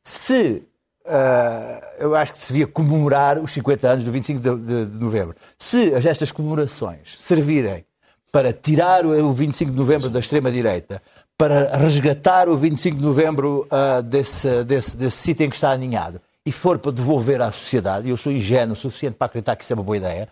[0.04, 0.64] Se
[1.08, 4.98] ah, eu acho que se devia comemorar os 50 anos do 25 de, de- de
[5.04, 5.36] novembro.
[5.58, 7.84] Se as- estas comemorações servirem
[8.32, 11.02] para tirar o o 25 de novembro da extrema-direita,
[11.38, 16.22] para resgatar o 25 de novembro ah, desse, desse, desse sítio em que está aninhado,
[16.46, 19.64] e for para devolver à sociedade, e eu sou ingênuo o suficiente para acreditar que
[19.64, 20.30] isso é uma boa ideia,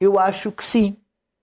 [0.00, 0.96] eu acho que sim.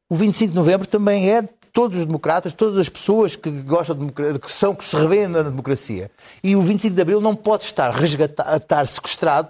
[0.10, 3.98] O 25 de novembro também é de todos os democratas, todas as pessoas que gostam
[3.98, 6.12] de que são, que se revêem na democracia.
[6.44, 9.50] E o 25 de abril não pode estar resgatado, estar sequestrado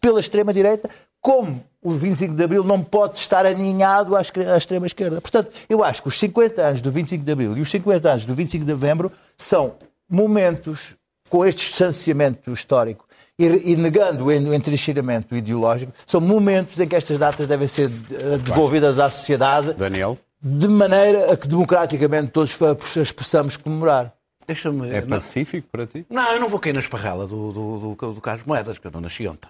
[0.00, 5.20] pela extrema-direita, como o 25 de abril não pode estar aninhado à esque- à extrema-esquerda.
[5.20, 8.24] Portanto, eu acho que os 50 anos do 25 de abril e os 50 anos
[8.24, 9.74] do 25 de novembro são
[10.08, 10.94] momentos
[11.28, 13.06] com este distanciamento histórico
[13.38, 17.66] e, e negando o en- o entrincheiramento ideológico, são momentos em que estas datas devem
[17.66, 20.18] ser eh, devolvidas à sociedade Daniel?
[20.40, 22.56] de maneira a que democraticamente todos
[23.00, 24.12] as possamos comemorar.
[24.46, 24.90] Deixa-me.
[24.90, 26.04] É não- pacífico para ti?
[26.10, 28.90] Não, eu não vou cair na esparrela do, do, do, do Carlos Moedas, que eu
[28.90, 29.48] não nasci ontem.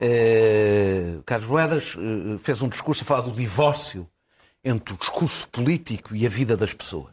[0.00, 4.08] Eh, Carlos Moedas eh, fez um discurso a falar do divórcio
[4.64, 7.12] entre o discurso político e a vida das pessoas.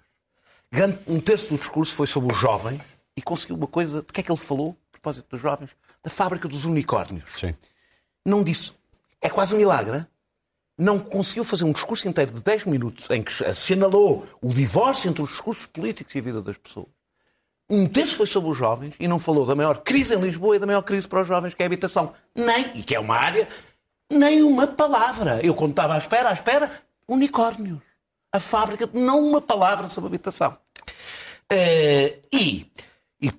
[1.06, 2.82] Um terço do discurso foi sobre os jovens
[3.16, 4.02] e conseguiu uma coisa.
[4.02, 5.76] De que é que ele falou, a propósito dos jovens?
[6.04, 7.30] Da fábrica dos unicórnios.
[7.38, 7.54] Sim.
[8.26, 8.72] Não disse.
[9.22, 10.06] É quase um milagre.
[10.78, 15.24] Não conseguiu fazer um discurso inteiro de 10 minutos em que assinalou o divórcio entre
[15.24, 16.97] os discursos políticos e a vida das pessoas.
[17.70, 20.60] Um terço foi sobre os jovens e não falou da maior crise em Lisboa e
[20.60, 22.14] da maior crise para os jovens, que é a habitação.
[22.34, 23.48] Nem, e que é uma área,
[24.10, 25.42] nem uma palavra.
[25.44, 26.72] Eu, quando estava à espera, à espera,
[27.08, 27.82] unicórnios.
[28.32, 30.58] A fábrica, não uma palavra sobre habitação.
[31.50, 32.72] Eh, e,
[33.22, 33.32] e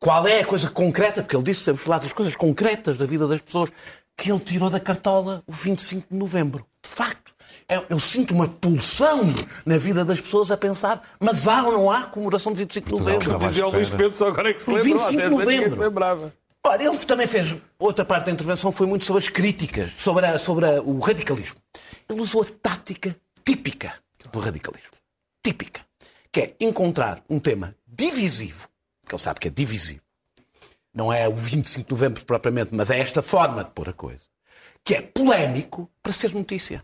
[0.00, 1.22] qual é a coisa concreta?
[1.22, 3.70] Porque ele disse devemos falar das coisas concretas da vida das pessoas
[4.16, 6.66] que ele tirou da cartola o 25 de novembro.
[6.82, 7.23] De facto,
[7.68, 9.22] eu, eu sinto uma pulsão
[9.64, 12.92] na vida das pessoas a pensar, mas há ou não há comemoração de 25 de
[12.92, 13.38] novembro?
[13.38, 14.98] Dizia o Luís Pedro, só agora é que se O lembrou.
[14.98, 16.32] 25 de novembro.
[16.66, 17.54] Ora, ele também fez.
[17.78, 21.56] Outra parte da intervenção foi muito sobre as críticas, sobre, a- sobre a- o radicalismo.
[22.08, 23.94] Ele usou a tática típica
[24.32, 24.92] do radicalismo.
[25.42, 25.82] Típica.
[26.32, 28.66] Que é encontrar um tema divisivo,
[29.06, 30.00] que ele sabe que é divisivo.
[30.92, 34.24] Não é o 25 de novembro propriamente, mas é esta forma de pôr a coisa.
[34.82, 36.82] Que é polémico para ser notícia.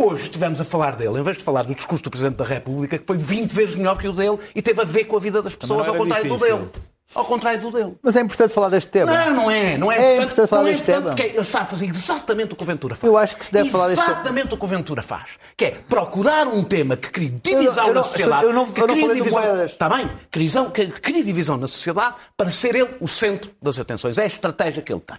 [0.00, 2.96] Hoje estivemos a falar dele, em vez de falar do discurso do Presidente da República,
[2.98, 5.42] que foi 20 vezes melhor que o dele e teve a ver com a vida
[5.42, 6.56] das pessoas, não ao contrário do difícil.
[6.58, 6.70] dele.
[7.14, 7.94] Ao contrário do dele.
[8.02, 9.10] Mas é importante falar deste tema.
[9.10, 9.76] Não, não é.
[9.78, 11.16] Não é, É importante, importante falar não é deste importante tema.
[11.16, 13.10] porque ele está a fazer exatamente o que o Ventura faz.
[13.12, 14.14] Eu acho que se deve falar deste tema.
[14.20, 15.30] Exatamente o que o Ventura faz.
[15.56, 18.44] Que é procurar um tema que crie divisão eu não- na sociedade.
[18.44, 19.70] eu não- que eu não crie falei do divisão, Moedas.
[19.72, 20.10] Está bem.
[20.30, 24.16] Crisão, que crie divisão na sociedade para ser ele o centro das atenções.
[24.18, 25.16] É a estratégia que ele tem.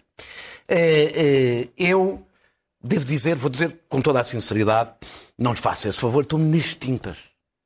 [0.68, 2.22] É, é, eu
[2.82, 4.92] devo dizer, vou dizer com toda a sinceridade,
[5.38, 7.18] não lhe faço esse favor, estou-me nas tintas.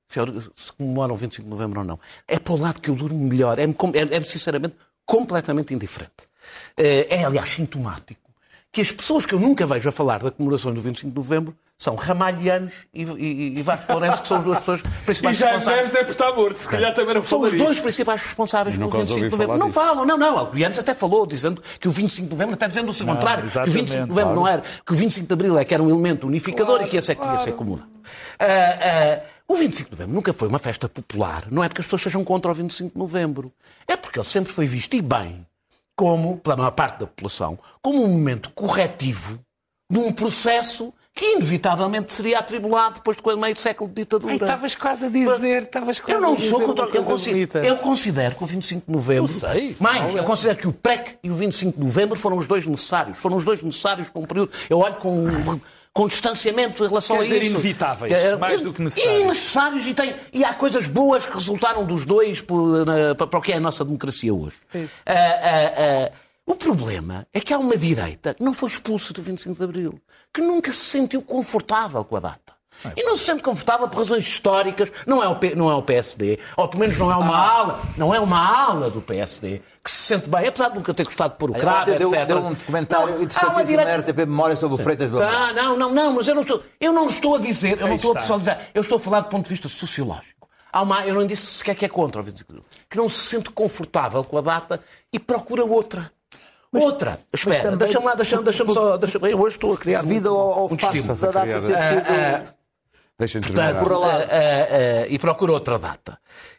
[0.07, 0.19] Se,
[0.55, 1.99] se comemoram 25 de novembro ou não.
[2.27, 3.57] É para o lado que eu durmo melhor.
[3.57, 6.27] É-me, é, é sinceramente completamente indiferente.
[6.77, 8.22] É, é, aliás, sintomático
[8.73, 11.55] que as pessoas que eu nunca vejo a falar da comemoração do 25 de novembro
[11.77, 15.45] são Ramalhianos e, e, e Vasco Lourenço, que são as duas pessoas E principais já
[15.45, 15.77] responsáveis.
[15.77, 19.03] Neves deve estar morto, se calhar também não São os dois principais responsáveis pelo nunca
[19.03, 19.57] os 25 de novembro.
[19.59, 19.79] Não disso.
[19.79, 20.43] falam, não, não.
[20.43, 23.47] O Guianes até falou, dizendo que o 25 de novembro, até dizendo o seu contrário,
[23.47, 25.83] que o 25 de novembro não era, que o 25 de abril é que era
[25.83, 27.79] um elemento unificador e que esse é que devia ser comum.
[28.39, 31.85] Ah, ah, o 25 de novembro nunca foi uma festa popular, não é porque as
[31.85, 33.53] pessoas sejam contra o 25 de novembro,
[33.87, 35.45] é porque ele sempre foi visto, e bem,
[35.95, 39.39] como, pela maior parte da população, como um momento corretivo
[39.89, 44.33] de um processo que inevitavelmente seria atribulado depois de meio século de ditadura.
[44.33, 46.85] Estavas quase a dizer, estavas quase Eu não a dizer sou uma contra.
[46.85, 47.59] Eu coisa considero, bonita.
[47.59, 49.23] eu considero que o 25 de novembro.
[49.23, 49.75] Eu sei.
[49.79, 50.25] Mais, Não, eu é.
[50.25, 53.19] considero que o PREC e o 25 de novembro foram os dois necessários.
[53.19, 54.51] Foram os dois necessários para um período.
[54.67, 55.27] Eu olho com,
[55.93, 57.51] com distanciamento em relação Quer a dizer, isso.
[57.51, 59.21] inevitáveis, É, mais do que necessários.
[59.21, 63.27] E necessários, e, tem, e há coisas boas que resultaram dos dois por- na- para,
[63.27, 64.55] para o que é a nossa democracia hoje.
[64.73, 66.11] Ah, ah, ah,
[66.47, 70.01] o problema é que há uma direita que não foi expulsa do 25 de Abril,
[70.33, 72.42] que nunca se sentiu confortável com a data.
[72.95, 75.81] E não se sente confortável por razões históricas, não é, o P- não é o
[75.81, 79.91] PSD, ou pelo menos não é uma ala, não é uma ala do PSD que
[79.91, 82.25] se sente bem, apesar de nunca ter gostado pôr o cravo, deu, etc.
[82.27, 85.47] deu um documentário Não, interessantíssimo direita- na RTP Memória sobre o Freitas do Amaral.
[85.47, 87.95] Tá, não, não, não, mas eu não estou, eu não estou a dizer, eu não
[87.95, 88.19] estou a está.
[88.19, 90.47] personalizar, eu estou a falar do ponto de vista sociológico.
[90.71, 93.07] Há uma, eu não disse sequer que é contra o 25 de Abril, que não
[93.09, 96.09] se sente confortável com a data e procura outra.
[96.73, 97.19] outra.
[97.31, 98.97] Espera, deixa-me lá, deixa-me deixa só.
[98.97, 101.13] Deixa eu hoje estou a criar Devido um, ao, ao um destino.
[101.15, 102.52] da data ter sido...
[103.19, 104.27] Deixem-me Portanto, terminar.
[104.29, 106.17] eh, e procura outra data.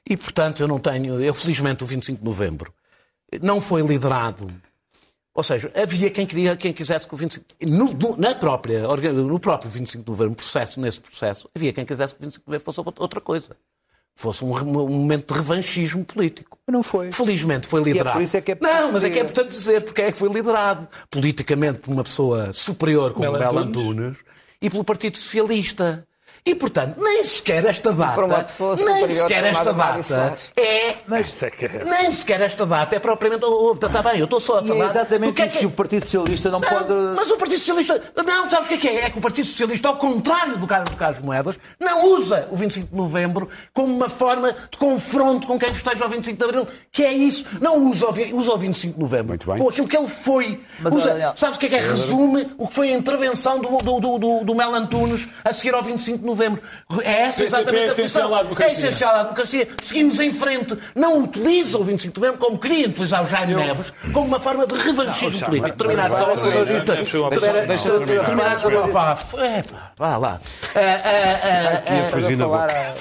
[0.08, 1.20] E, portanto, eu não tenho.
[1.20, 2.72] Eu, felizmente, o 25 de novembro
[3.42, 4.50] não foi liderado.
[5.34, 7.44] Ou seja, havia quem, queria, quem quisesse que o 25.
[7.64, 12.14] No, no- na própria, no próprio 25 de novembro, processo, nesse processo, havia quem quisesse
[12.14, 13.56] que o 25 de novembro fosse outra coisa.
[14.14, 16.56] fosse um, um momento de revanchismo político.
[16.70, 17.10] Não foi.
[17.10, 18.16] Felizmente foi liderado.
[18.16, 20.16] por isso é que é não, mas é que é importante dizer porque é que
[20.16, 23.80] foi liderado politicamente por uma pessoa superior como Belo Antunes.
[23.88, 24.18] Antunes
[24.62, 26.06] e pelo Partido Socialista.
[26.46, 28.14] E, portanto, nem sequer esta data.
[28.14, 29.96] por uma pessoa nem sequer esta data
[30.56, 31.20] é.
[31.20, 31.84] Isso é é.
[31.84, 33.44] Nem sequer esta data é propriamente.
[33.44, 34.84] Oh, oh, Está bem, eu estou só a E falar.
[34.84, 35.58] é exatamente do que é isso.
[35.58, 36.92] que- E o Partido Socialista não, não, pode.
[37.16, 38.02] Mas o Partido Socialista.
[38.26, 39.00] Não, sabes o que é que é?
[39.06, 42.56] É que o Partido Socialista, ao contrário do Carlos, do Carlos Moedas, não usa o
[42.56, 46.68] 25 de novembro como uma forma de confronto com quem festeja o 25 de abril,
[46.92, 47.44] que é isso.
[47.60, 49.28] Não usa o, usa o 25 de novembro.
[49.28, 49.58] Muito bem.
[49.58, 50.60] Com aquilo que ele foi.
[50.80, 51.80] Mas, Usa- Daniel- sabes o que é que é?
[51.80, 55.74] Resume o que foi a intervenção do, do, do, do, do Mel Antunes a seguir
[55.74, 56.60] ao 25 de novembro.
[57.02, 58.38] É essa PCP exatamente é a função.
[58.66, 59.68] É essencial à democracia.
[59.82, 60.76] Seguimos em frente.
[60.94, 64.66] Não utiliza o 25 de novembro como queria utilizar o Jaime Neves, como uma forma
[64.66, 65.76] de revanchismo político.
[65.76, 66.34] Terminar só
[67.66, 68.60] deixa tu- tu- terminar.
[68.92, 70.40] Pá, é, pá, vá lá.
[70.74, 72.94] Ah, ah, ah, Ia fugir na falar boca.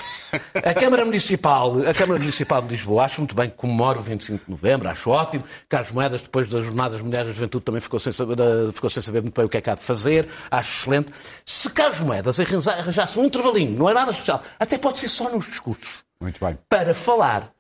[0.54, 4.46] A- Câmara Municipal, a Câmara Municipal de Lisboa, acho muito bem que comemora o 25
[4.46, 5.44] de novembro, acho ótimo.
[5.70, 9.02] Carlos Moedas, depois das Jornadas Mulheres da Juventude, também ficou sem, saber, da- ficou sem
[9.04, 11.14] saber muito bem o que é que há de fazer, acho excelente.
[11.46, 15.30] Se Carlos Moedas arranja- arranjasse um intervalinho, não é nada especial, até pode ser só
[15.30, 16.58] nos discursos, Muito bem.
[16.70, 17.52] para falar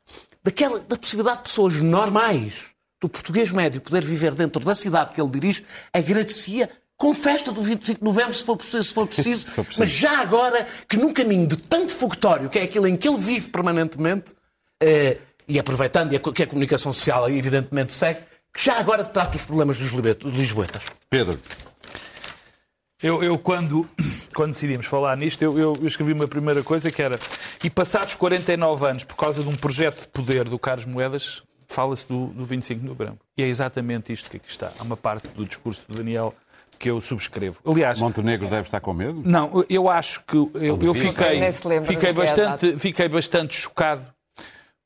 [0.43, 2.65] daquela, da possibilidade de pessoas normais,
[3.01, 7.61] do português médio, poder viver dentro da cidade que ele dirige, agradecia com festa do
[7.61, 9.81] 25 de novembro, se for preciso, se for preciso, for preciso.
[9.81, 13.17] mas já agora que num caminho de tanto fogotório, que é aquilo em que ele
[13.17, 14.33] vive permanentemente,
[14.81, 18.21] eh, e aproveitando e a que a comunicação social evidentemente segue,
[18.53, 19.91] que já agora trata dos problemas dos
[20.23, 20.83] lisboetas.
[21.09, 21.39] Pedro,
[23.01, 23.85] Eu, eu, quando,
[24.33, 27.19] quando decidimos falar nisto, eu, eu- eu escrevi uma primeira coisa que era
[27.63, 32.07] e passados 49 anos, por causa de um projeto de poder do Carlos Moedas, fala-se
[32.07, 33.19] do, do 25 de novembro.
[33.37, 34.71] E é exatamente isto que aqui está.
[34.79, 36.33] Há uma parte do discurso do Daniel
[36.77, 37.59] que eu subscrevo.
[37.65, 39.21] Aliás, Montenegro deve estar com medo?
[39.25, 41.41] não, eu acho que eu, eu fiquei,
[41.83, 44.05] fiquei, é bastante, fiquei bastante chocado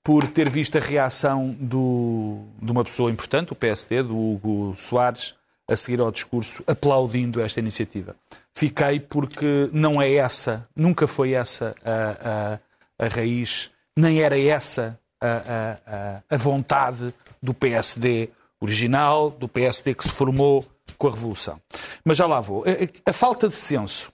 [0.04, 5.36] por ter visto a reação do, de uma pessoa importante, o PSD, do Hugo Soares,
[5.68, 8.16] a seguir ao discurso, aplaudindo esta iniciativa.
[8.56, 12.60] Fiquei porque não é essa, nunca foi essa a,
[13.00, 18.30] a, a raiz, nem era essa a, a, a, a vontade do PSD
[18.62, 20.66] original, do PSD que se formou
[20.98, 21.62] com a Revolução.
[22.04, 22.64] Mas já lá vou.
[23.06, 24.12] A, falta de senso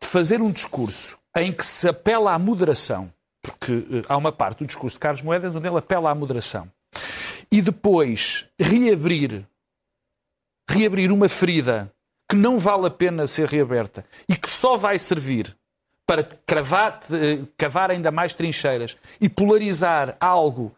[0.00, 4.58] de fazer um discurso em que se apela à moderação, porque eh, há uma parte
[4.58, 6.70] do discurso de Carlos Moedas onde ele apela à moderação,
[7.50, 9.46] e depois reabrir,
[10.68, 11.92] reabrir uma ferida
[12.28, 15.56] que não vale a pena ser reaberta e que só vai servir
[16.06, 20.74] para cravar, eh, cavar ainda mais trincheiras e polarizar algo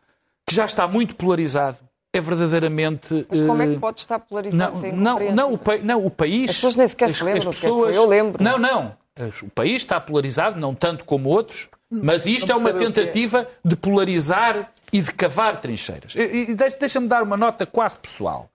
[0.46, 1.78] que já está muito polarizado,
[2.18, 3.26] é verdadeiramente.
[3.28, 6.10] Mas como é eh, que pode estar polarizado não, sem não, não, o não, o
[6.10, 6.50] país.
[6.50, 7.96] As pessoas nem sequer se lembram do que é que foi.
[7.96, 8.42] Eu lembro.
[8.42, 8.96] Não, não.
[9.18, 12.86] As- O país está polarizado, não tanto como outros, mas isto é uma que é.
[12.86, 16.14] tentativa de polarizar e de cavar trincheiras.
[16.14, 18.50] E, e deixa- deixa-me dar uma nota quase pessoal.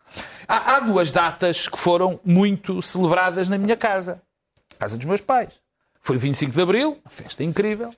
[0.47, 4.21] Há, há duas datas que foram muito celebradas na minha casa,
[4.78, 5.54] casa dos meus pais.
[6.00, 7.89] Foi o 25 de Abril, uma festa incrível.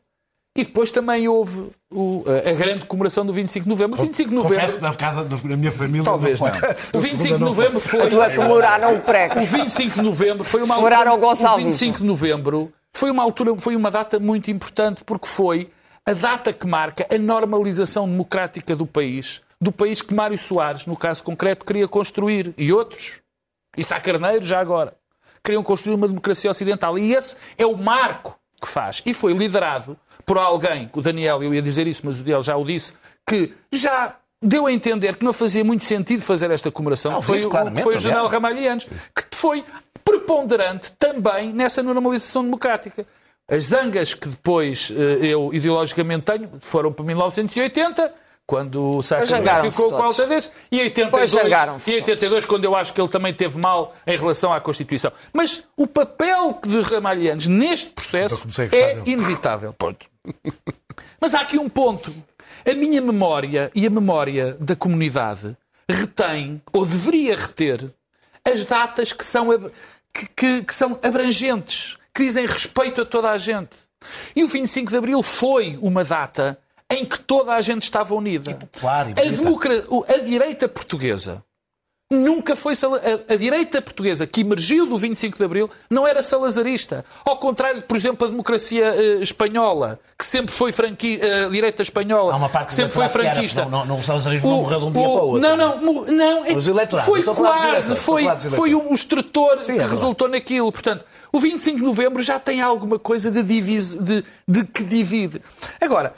[0.56, 4.00] E depois também houve o- a, grande comemoração do 25 de Novembro.
[4.00, 4.82] O 25 de Novembro.
[4.82, 6.04] na casa da minha família.
[6.04, 6.48] Talvez não.
[6.94, 8.02] O 25 de Novembro foi.
[8.02, 9.39] A comemoraram o prego.
[9.39, 11.66] O 25 de novembro foi uma Comemoraram altura, o Gonçalves.
[11.66, 15.72] o 25 de novembro foi uma altura, foi uma data muito importante porque foi
[16.06, 20.96] a data que marca a normalização democrática do país, do país que Mário Soares, no
[20.96, 23.22] caso concreto, queria construir e outros,
[23.76, 24.94] e Sá Carneiro já agora,
[25.44, 27.00] queriam construir uma democracia ocidental.
[27.00, 29.02] E esse é o marco que faz.
[29.06, 32.56] E foi liderado por alguém, o Daniel, eu ia dizer isso, mas o Daniel já
[32.58, 32.93] o disse,
[33.28, 37.21] que já deu a entender que não fazia muito sentido fazer esta comemoração.
[37.21, 39.63] foi, isso o- foi o general Ramalhianos, que foi
[40.04, 43.06] preponderante também nessa normalização democrática.
[43.49, 48.13] As zangas que depois eh, eu ideologicamente tenho foram para 1980,
[48.46, 51.98] quando o zangaram-se ficou com a alta desse, e em 82, Pois zangaram-se e em
[51.98, 55.12] 82 quando eu acho que ele também teve mal em relação à Constituição.
[55.32, 59.02] Mas o papel de Ramalhianos neste processo é dele.
[59.06, 59.74] inevitável.
[59.74, 60.06] Ponto.
[61.20, 62.14] Mas há aqui um ponto.
[62.70, 65.56] A minha memória e a memória da comunidade
[65.89, 67.91] retém, ou deveria reter,
[68.46, 69.72] as datas que são, ab-
[70.14, 73.76] que, que- que são abrangentes, que dizem respeito a toda a gente.
[74.36, 76.58] E o 25 de Abril foi uma data
[76.92, 78.54] em que toda a gente estava unida.
[78.56, 81.44] popular a, democra- o- a direita portuguesa
[82.12, 87.04] nunca foi sala- a, direita portuguesa que emergiu do 25 de Abril não era salazarista.
[87.26, 91.82] Ao contrário, de, por exemplo, a democracia eh, espanhola, que sempre foi franqui, a direita
[91.82, 93.62] espanhola, Há uma parte que sempre foi franquista.
[93.62, 95.42] era, não, não, o salazarismo não morreu de um dia para o outro.
[95.42, 96.46] Não, não, mor- não.
[96.46, 96.54] é
[97.04, 99.90] foi quase, foi, foi um extrator Sim, é que verdade.
[99.92, 100.72] resultou naquilo.
[100.72, 105.42] Portanto, o 25 de novembro já tem alguma coisa de, divis, de, de que divide.
[105.82, 106.14] Agora,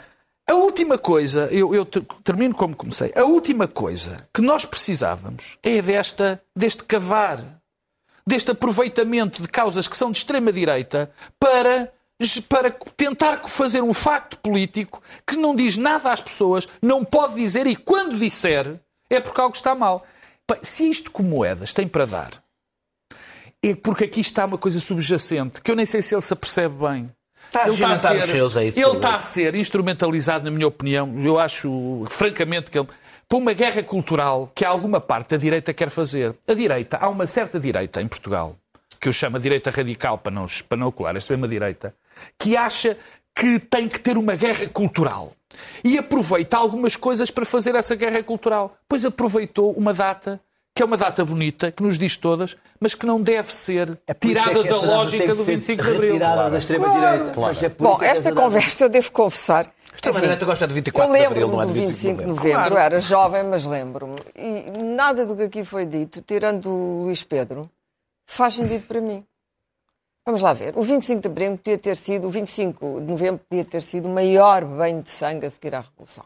[0.48, 5.58] a última coisa, eu, eu ter- termino como comecei, a última coisa que nós precisávamos
[5.64, 7.40] é desta, deste cavar,
[8.28, 11.92] deste aproveitamento de causas que são de extrema-direita para,
[12.48, 17.66] para tentar fazer um facto político que não diz nada às pessoas, não pode dizer
[17.68, 18.80] e quando disser
[19.10, 20.06] é porque algo está mal.
[20.62, 22.44] Se isto com moedas tem para dar,
[23.64, 26.76] é porque aqui está uma coisa subjacente que eu nem sei se ele se apercebe
[26.88, 27.12] bem.
[27.48, 30.68] Está Ele está a ser, seus, é isso ele está a ser instrumentalizado, na minha
[30.68, 32.88] opinião, eu acho, francamente, que ele,
[33.28, 36.36] para uma guerra cultural que alguma parte da direita quer fazer.
[36.48, 38.56] A direita, há uma certa direita em Portugal,
[39.00, 41.94] que eu chamo a direita radical, para não, para não colar, a extrema-direita,
[42.38, 42.98] que acha
[43.36, 45.34] que tem que ter uma guerra cultural.
[45.84, 48.78] E aproveita algumas coisas para fazer essa guerra cultural.
[48.88, 50.40] Pois aproveitou uma data
[50.76, 54.14] que é uma data bonita, que nos diz todas, mas que não deve ser É
[54.14, 56.02] tirada é da lógica do ser 25 de Abril.
[56.02, 57.66] Retirada da extrema-direita.
[57.66, 59.68] É por Bom, isso é que esta conversa, devo confessar.
[59.94, 62.26] A extrema-direita gosta de 24 Eu de Abril, lembro-me não é do de 25 de
[62.26, 62.60] novembro.
[62.60, 64.16] novembro, era jovem, mas lembro-me.
[64.36, 67.72] E nada do que aqui foi dito, tirando o Luís Pedro,
[68.26, 69.26] faz sentido para mim.
[70.26, 70.74] Vamos lá ver.
[70.76, 74.14] O 25 de abril podia ter sido, o 25 de novembro podia ter sido o
[74.14, 76.26] maior banho de sangue a seguir à Revolução.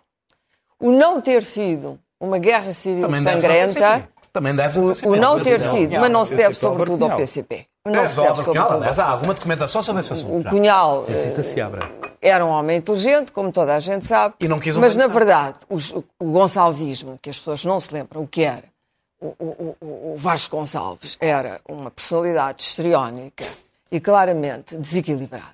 [0.79, 5.35] O não ter sido uma guerra civil Também sangrenta, Também deve o, ser o não
[5.37, 5.71] Mas ter não.
[5.71, 7.17] sido, mas não se deve esse é o sobretudo ao.
[7.17, 7.65] PCP.
[7.85, 10.47] Não É, se deve sobretudo ao aliás, há alguma documentação sobre esse assunto.
[10.47, 10.49] o.
[10.49, 11.89] Cunhal eh, Cita-se Abra.
[12.21, 15.57] era um homem inteligente, como toda a gente sabe, não quis mas na verdade
[16.19, 18.63] o Gonçalvismo, que as pessoas não se lembram o que era,
[19.19, 23.45] o, o- o- o Vasco Gonçalves era uma personalidade histriónica
[23.91, 25.45] e claramente desequilibrada.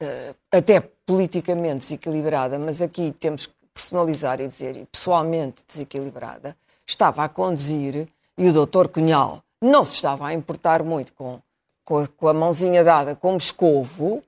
[0.00, 6.56] Eh, até politicamente desequilibrada, mas aqui temos que personalizar e dizer, e pessoalmente desequilibrada,
[6.92, 11.38] estava a conduzir e o doutor Cunhal não se estava a importar muito com,
[11.84, 14.22] com, a, com a mãozinha dada como escovo,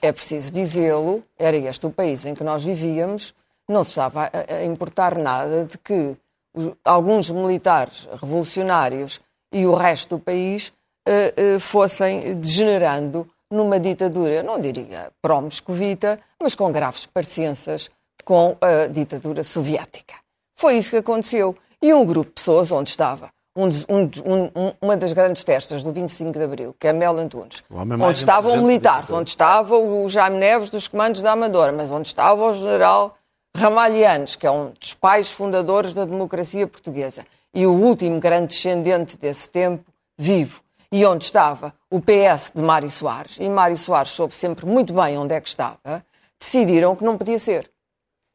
[0.00, 3.34] é preciso dizê-lo, era este o país em que nós vivíamos,
[3.68, 6.16] não se estava a, a importar nada de que
[6.54, 9.20] os- alguns militares revolucionários
[9.52, 10.72] e o resto do país
[11.06, 17.90] eh, eh, fossem degenerando numa ditadura, não diria pró-moscovita, mas com graves parecenças
[18.24, 20.14] com a ditadura soviética.
[20.56, 21.54] Foi isso que aconteceu.
[21.82, 25.82] E um grupo de pessoas onde estava um um um- um- uma das grandes testas
[25.82, 27.62] do 25 de Abril, que é Mel Antunes,
[27.98, 32.08] mais onde estavam militares, onde estava o Jaime Neves dos comandos da Amadora, mas onde
[32.08, 33.16] estava o general
[33.54, 39.18] Ramalhianes, que é um dos pais fundadores da democracia portuguesa, e o último grande descendente
[39.18, 39.84] desse tempo,
[40.16, 44.94] vivo, e onde estava o PS de Mário Soares, e Mário Soares soube sempre muito
[44.94, 46.02] bem onde é que estava,
[46.40, 47.70] decidiram que não podia ser.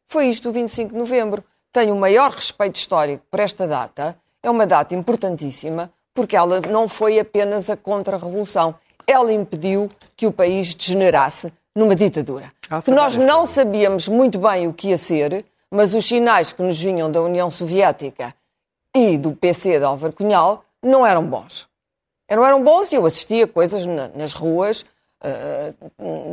[0.06, 1.44] Foi isto o 25 de novembro.
[1.72, 4.18] Tenho o maior respeito histórico por esta data.
[4.42, 8.74] É uma data importantíssima porque ela não foi apenas a contra-revolução.
[9.06, 12.52] Ela impediu que o país degenerasse numa ditadura.
[12.82, 16.80] Que nós não sabíamos muito bem o que ia ser, mas os sinais que nos
[16.82, 18.34] vinham da União Soviética
[18.96, 21.68] e do PC de Álvaro Cunhal não eram bons.
[22.30, 24.86] Não eram bons e eu assistia coisas na- nas ruas.
[25.22, 25.74] ah,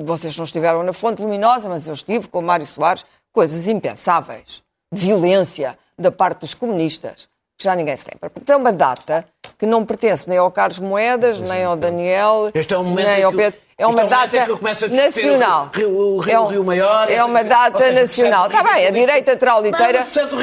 [0.04, 4.62] vocês não estiveram na Fonte Luminosa, mas eu estive com o Mário Soares, coisas impensáveis.
[5.00, 8.30] Violência da parte dos comunistas, que já ninguém se lembra.
[8.30, 9.24] Portanto, é uma data
[9.58, 13.24] que não pertence nem ao Carlos Moedas, nem ao Daniel, Este é momento nem em
[13.24, 13.60] ao Pedro.
[13.76, 14.46] É uma é data
[14.88, 15.70] nacional.
[15.74, 18.46] o Rio- o Rio- é, um- Rio Maior, é uma ou data seja, nacional.
[18.46, 19.36] Está bem, a direita o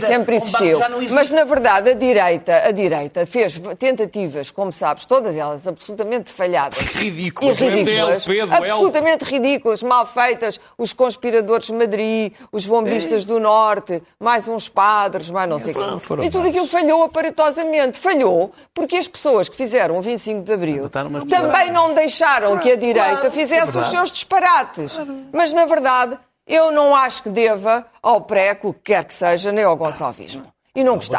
[0.00, 0.78] sempre existiu.
[1.10, 6.78] Mas, na verdade, a direita, a direita fez tentativas, como sabes, todas elas absolutamente falhadas.
[6.78, 7.60] Ridículas.
[7.60, 8.26] E ridículas.
[8.52, 10.58] Absolutamente ridículas, mal feitas.
[10.78, 15.76] Os conspiradores de Madrid, os bombistas do Norte, mais uns padres, mais não sei o
[15.76, 16.24] quê.
[16.24, 17.98] E tudo aquilo falhou aparatosamente.
[17.98, 22.70] Falhou porque as pessoas que fizeram o 25 de Abril Umas também não deixaram que
[22.72, 24.98] a direita fizesse os seus disparates.
[25.32, 29.52] Mas, na verdade, eu não acho que deva ao PREC, o que quer que seja,
[29.52, 30.42] nem ao Gonçalvismo.
[30.74, 31.18] E não gostei.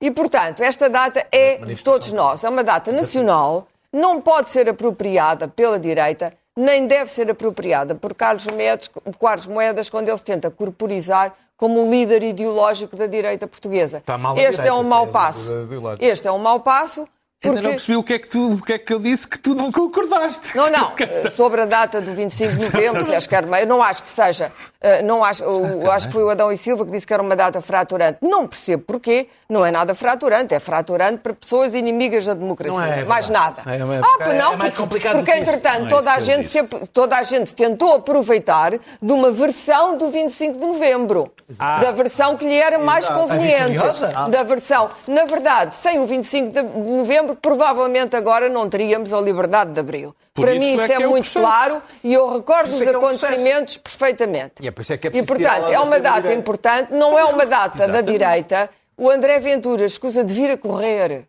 [0.00, 2.44] E, portanto, esta data é de todos nós.
[2.44, 8.14] É uma data nacional, não pode ser apropriada pela direita, nem deve ser apropriada por
[8.14, 13.46] Carlos Moedas, Carlos Moedas quando ele se tenta corporizar como o líder ideológico da direita
[13.46, 14.02] portuguesa.
[14.36, 15.52] Este é direita, um isso mau é passo.
[16.00, 17.08] Este é um mau passo
[17.44, 19.24] Ainda não Porque- percebi o que, é que tu, o que é que eu disse
[19.24, 20.56] que tu não concordaste.
[20.56, 20.92] Não, não.
[20.98, 23.80] eh, Sobre a data do 25 de novembro, se acho que era uma- eu não
[23.80, 24.50] acho que seja.
[24.80, 27.22] eh, Não acho, eu, acho que foi o Adão e Silva que disse que era
[27.22, 28.18] uma data fraturante.
[28.22, 29.28] Não percebo porquê.
[29.48, 30.52] Não é nada fraturante.
[30.52, 32.80] É fraturante para pessoas inimigas da democracia.
[32.86, 33.62] É mais nada.
[33.66, 35.50] É, é, ah, é não, mais porque, complicado porque do que isso.
[35.50, 40.10] entretanto é toda, a gente sempre, toda a gente tentou aproveitar de uma versão do
[40.10, 41.32] 25 de novembro.
[41.56, 43.70] Da versão que lhe era mais conveniente.
[43.78, 44.08] vitoriosa?
[44.28, 44.90] Da versão.
[45.06, 46.90] Na verdade, sem o 25 de de
[47.28, 50.14] novembro, provavelmente agora não teríamos a liberdade de abril.
[50.34, 52.90] Por Para mim é isso é, é muito claro e eu recordo isso os é
[52.90, 54.54] é acontecimentos perfeitamente.
[54.60, 57.24] E é por isso é que é E, portanto, é uma data importante, não é
[57.24, 58.70] uma data da direita.
[58.96, 61.26] O André Ventura escusa de vir a correr.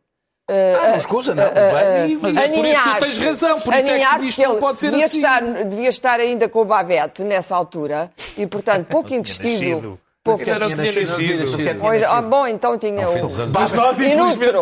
[0.49, 1.43] Ah, não escusa, não.
[1.43, 4.41] Vai e- Mas é por isso que tu tens razão, por isso é que isto
[4.41, 5.17] não pode ser devia assim.
[5.17, 9.99] Estar, devia estar ainda com o Babete nessa altura e, portanto, pouco investido.
[10.21, 13.13] Pouco Era tinha ah, bom, então tinha o.
[13.53, 14.61] Mas nós, Inútero.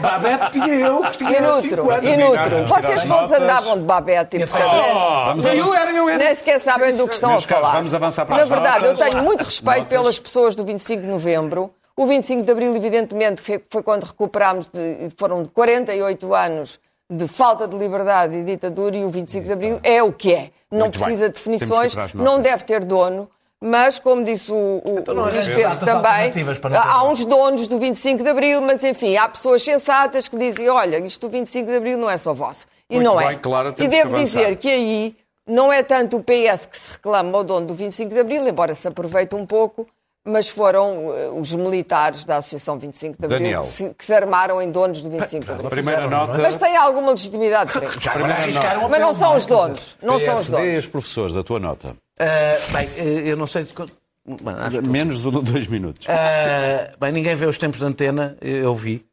[0.00, 2.10] Babette tinha eu, que tinha Inútero, 5 anos.
[2.10, 2.66] inútero.
[2.66, 5.54] Vocês todos andavam de babete e, Vamos nem, avançar.
[5.54, 6.18] Eu era, eu era.
[6.18, 7.72] nem sequer sabem do que estão a falar.
[7.72, 11.70] vamos avançar para Na verdade, eu tenho muito respeito pelas pessoas do 25 de novembro.
[11.96, 16.80] O 25 de abril, evidentemente, foi, quando recuperámos, de, foram 48 anos
[17.10, 20.50] de falta de liberdade e ditadura, e o 25 de abril é o que é.
[20.70, 23.30] Não Muito precisa de definições, não deve ter dono.
[23.60, 24.54] Mas, como disse o,
[24.84, 26.32] o, Então o Luís Pedro também,
[26.76, 30.98] há uns donos do 25 de Abril, mas enfim, há pessoas sensatas que dizem: olha,
[30.98, 32.66] isto do 25 de Abril não é só vosso.
[32.88, 33.34] E Muito não bem, é.
[33.34, 37.36] Clara, e devo que dizer que aí não é tanto o PS que se reclama
[37.36, 39.86] ao dono do 25 de Abril, embora se aproveite um pouco,
[40.24, 43.60] mas foram eh, os militares da Associação 25 de Abril Daniel.
[43.62, 45.70] que se, que se armaram em donos do 25 de Abril.
[45.70, 46.38] Primeira nota.
[46.38, 48.08] Mas tem alguma legitimidade para isso.
[48.08, 49.36] Arriscaram a Mas não são é?
[49.36, 49.98] os donos.
[50.00, 50.78] Não são os PSD e donos.
[50.78, 51.96] os professores, a tua nota.
[52.18, 53.64] Ah, bem, eh, eu não sei.
[53.64, 56.06] de Bem, Menos de dois minutos.
[56.08, 59.04] Ah, bem, ninguém vê os tempos de antena, eu vi.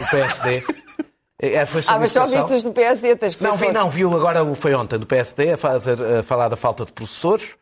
[0.00, 0.62] O PSD.
[1.38, 3.90] É, foi Ah, mas só viste os do PSD, tens que ver Não, vi, não,
[3.90, 7.56] viu agora, o- foi ontem, do PSD, a, fazer, a falar da falta de professores.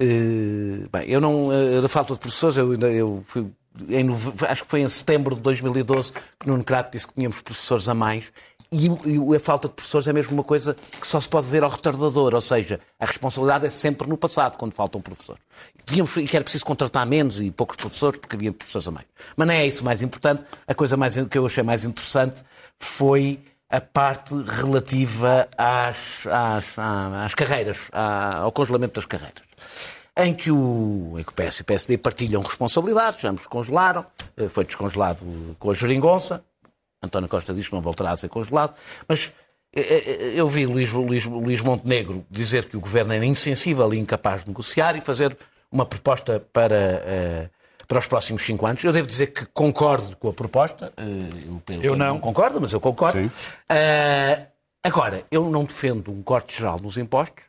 [0.00, 1.50] Eh, bem, eu não.
[1.52, 3.46] eh, da falta de professores, eu, eu fui.
[3.88, 4.08] em
[4.48, 7.94] acho que foi em setembro de 2012 que Nuno Crato disse que tínhamos professores a
[7.94, 8.32] mais.
[8.72, 11.64] E, e a falta de professores é mesmo uma coisa que só se pode ver
[11.64, 15.42] ao retardador, ou seja, a responsabilidade é sempre no passado, quando faltam professores.
[15.84, 19.06] Tínhamos, e que era preciso contratar menos e poucos professores, porque havia professores a mais.
[19.36, 20.44] Mas não é isso mais importante.
[20.68, 22.44] A coisa mais, que eu achei mais interessante
[22.78, 26.78] foi a parte relativa às, às,
[27.24, 29.42] às carreiras, ao congelamento das carreiras.
[30.16, 34.04] Em que o, em que o PS e o PSD partilham responsabilidades, ambos congelaram,
[34.36, 35.24] eh, foi descongelado
[35.58, 36.44] com a geringonça,
[37.02, 38.74] António Costa diz que não voltará a ser congelado,
[39.08, 39.32] mas
[39.74, 43.98] eh, eh, eu vi Luís, Luís, Luís Montenegro dizer que o governo era insensível e
[43.98, 45.36] incapaz de negociar e fazer
[45.72, 46.76] uma proposta para,
[47.06, 47.48] eh,
[47.88, 48.82] para os próximos cinco anos.
[48.84, 50.92] Eu devo dizer que concordo com a proposta.
[50.96, 51.28] eh,
[51.64, 52.18] Pedro Eu não.
[52.20, 53.30] concordo, mas eu concordo.
[53.68, 54.46] Eh,
[54.82, 57.44] agora, eu não defendo um corte geral nos impostos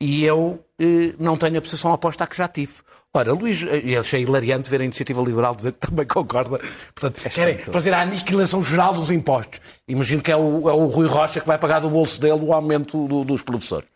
[0.00, 2.72] e eu eh, não tenho a posição oposta à que já tive.
[3.12, 6.60] Ora, Luís, eh, e achei hilariante ver a iniciativa liberal dizer que também concorda.
[6.94, 9.60] Portanto, querem fazer a aniquilação geral dos impostos.
[9.88, 12.52] Imagino que é o, é o Rui Rocha que vai pagar do bolso dele o
[12.52, 13.88] aumento do- dos professores.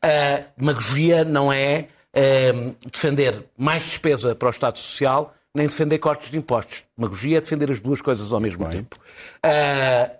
[0.00, 2.52] A demagogia não é eh,
[2.90, 6.84] defender mais despesa para o Estado Social, nem defender cortes de impostos.
[6.96, 8.96] Demagogia é defender as duas coisas ao mesmo tempo.
[9.42, 10.10] Ah,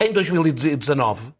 [0.00, 1.32] em 2019,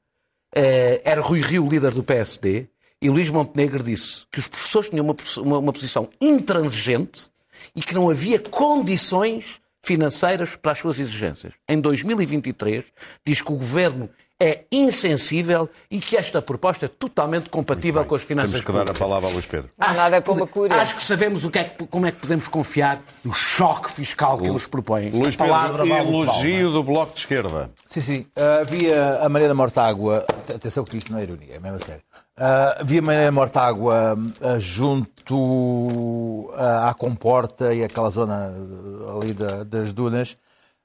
[0.54, 2.66] eh, era Rui Rio, líder do PSD,
[3.00, 7.28] e Luís Montenegro disse que os professores tinham uma, uma- uma posição intransigente
[7.74, 11.54] e que não havia condições financeiras para as suas exigências.
[11.68, 12.84] Em 2023,
[13.26, 14.10] diz que o governo
[14.42, 18.78] é insensível e que esta proposta é totalmente compatível com as finanças Temos que dar
[18.78, 18.98] a públicas.
[18.98, 19.68] palavra a Luís Pedro.
[19.78, 20.80] Não, nada é uma cura.
[20.80, 24.38] Acho que sabemos o que é que- como é que podemos confiar no choque fiscal
[24.38, 25.10] que eles propõem.
[25.10, 27.70] Luís A palavra Pedro, elogio do Bloco de Esquerda.
[27.86, 28.26] Sim, sim.
[28.34, 30.24] Ah, havia a Mariana Mortágua.
[30.54, 32.02] Atenção que isto não é ironia, é mesmo a sério.
[32.42, 39.34] Ah, havia a Mariana Mortágua ah, junto ah, à Comporta e aquela zona ah, ali
[39.34, 40.36] da- das dunas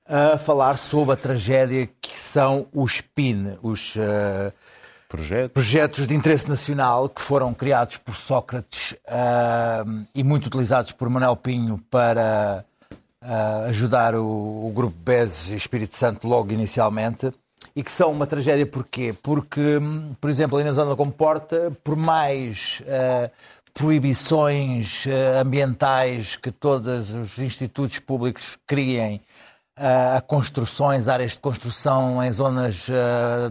[0.07, 4.51] a falar sobre a tragédia que são os PIN, os ah,
[5.07, 5.51] Projeto.
[5.53, 11.37] projetos de interesse nacional que foram criados por Sócrates ah, e muito utilizados por Manuel
[11.37, 12.65] Pinho para
[13.21, 14.25] ah, ajudar o,
[14.67, 17.31] o Grupo BES e Espírito Santo logo inicialmente
[17.75, 19.13] e que são uma tragédia porquê?
[19.21, 23.29] Porque, hum, por exemplo, ali na zona da Comporta, por mais ah,
[23.73, 29.21] proibições ah, ambientais que todos os institutos públicos criem
[29.77, 32.87] a construções, áreas de construção em zonas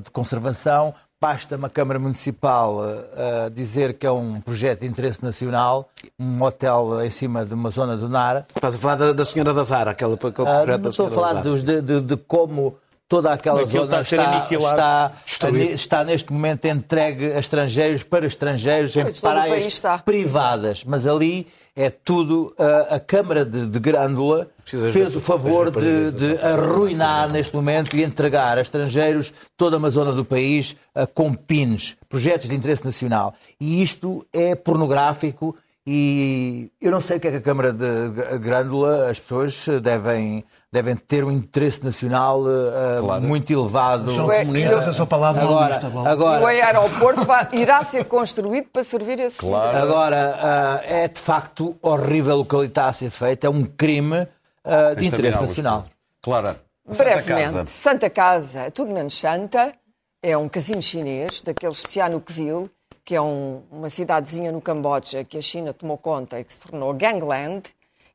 [0.02, 0.94] de conservação.
[1.20, 7.02] Basta uma Câmara Municipal ah, dizer que é um projeto de interesse nacional, um hotel
[7.04, 8.46] em cima de uma zona do Nara.
[8.54, 11.06] Estás a falar da, da senhora da Zara, aquela, aquele Ah, projeto não da estou
[11.08, 12.76] a falar dos- de, de- de como
[13.14, 18.96] toda aquela Aquilo zona está está, está, está neste momento entregue a estrangeiros para estrangeiros
[18.96, 20.82] em praias privadas.
[20.84, 21.46] Mas ali
[21.76, 22.52] é tudo.
[22.58, 27.96] A, a Câmara de, de Grândola Precisas fez o favor de, de arruinar neste momento
[27.96, 30.74] e entregar a estrangeiros toda uma zona do país
[31.14, 33.34] com pins, projetos de interesse nacional.
[33.60, 35.56] E isto é pornográfico
[35.86, 40.42] e eu não sei o que é que a Câmara de Grândola, as pessoas devem,
[40.74, 44.12] devem ter um interesse nacional ah, muito elevado.
[44.12, 46.00] São Ué, comunistas, eu- só palavra Agora, bom.
[46.00, 49.78] E o agora, aeroporto vai- irá ser construído para servir esse Claro.
[49.78, 53.62] agora ah, é de facto horrível o que ali está a ser feito, é um
[53.64, 54.26] crime
[54.64, 55.86] ah, de interesse nacional.
[56.20, 56.56] Clara,
[56.90, 57.66] Santa Brevemente, Casa.
[57.66, 59.72] Santa Casa, é tudo menos Santa,
[60.20, 62.68] é um casino chinês, daqueles Sihanoukville,
[63.04, 66.66] que é um- uma cidadezinha no Camboja que a China tomou conta e que se
[66.66, 67.62] tornou gangland.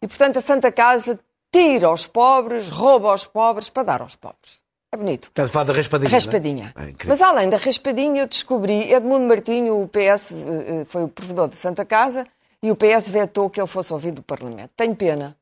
[0.02, 1.18] E, portanto, a Santa Casa
[1.52, 4.60] tira aos pobres, rouba aos pobres para dar aos pobres.
[4.92, 5.28] É bonito.
[5.28, 6.10] Estás a falar da raspadinha.
[6.10, 6.74] Raspadinha.
[6.76, 6.90] não é?
[6.90, 6.94] É.
[7.06, 10.36] Mas além da raspadinha, eu descobri, Edmundo Martinho, o PS, eh,
[10.82, 12.26] eh, foi o provedor de Santa Casa,
[12.62, 14.72] e o PS vetou que ele fosse ouvido do Parlamento.
[14.76, 15.38] Tenho pena,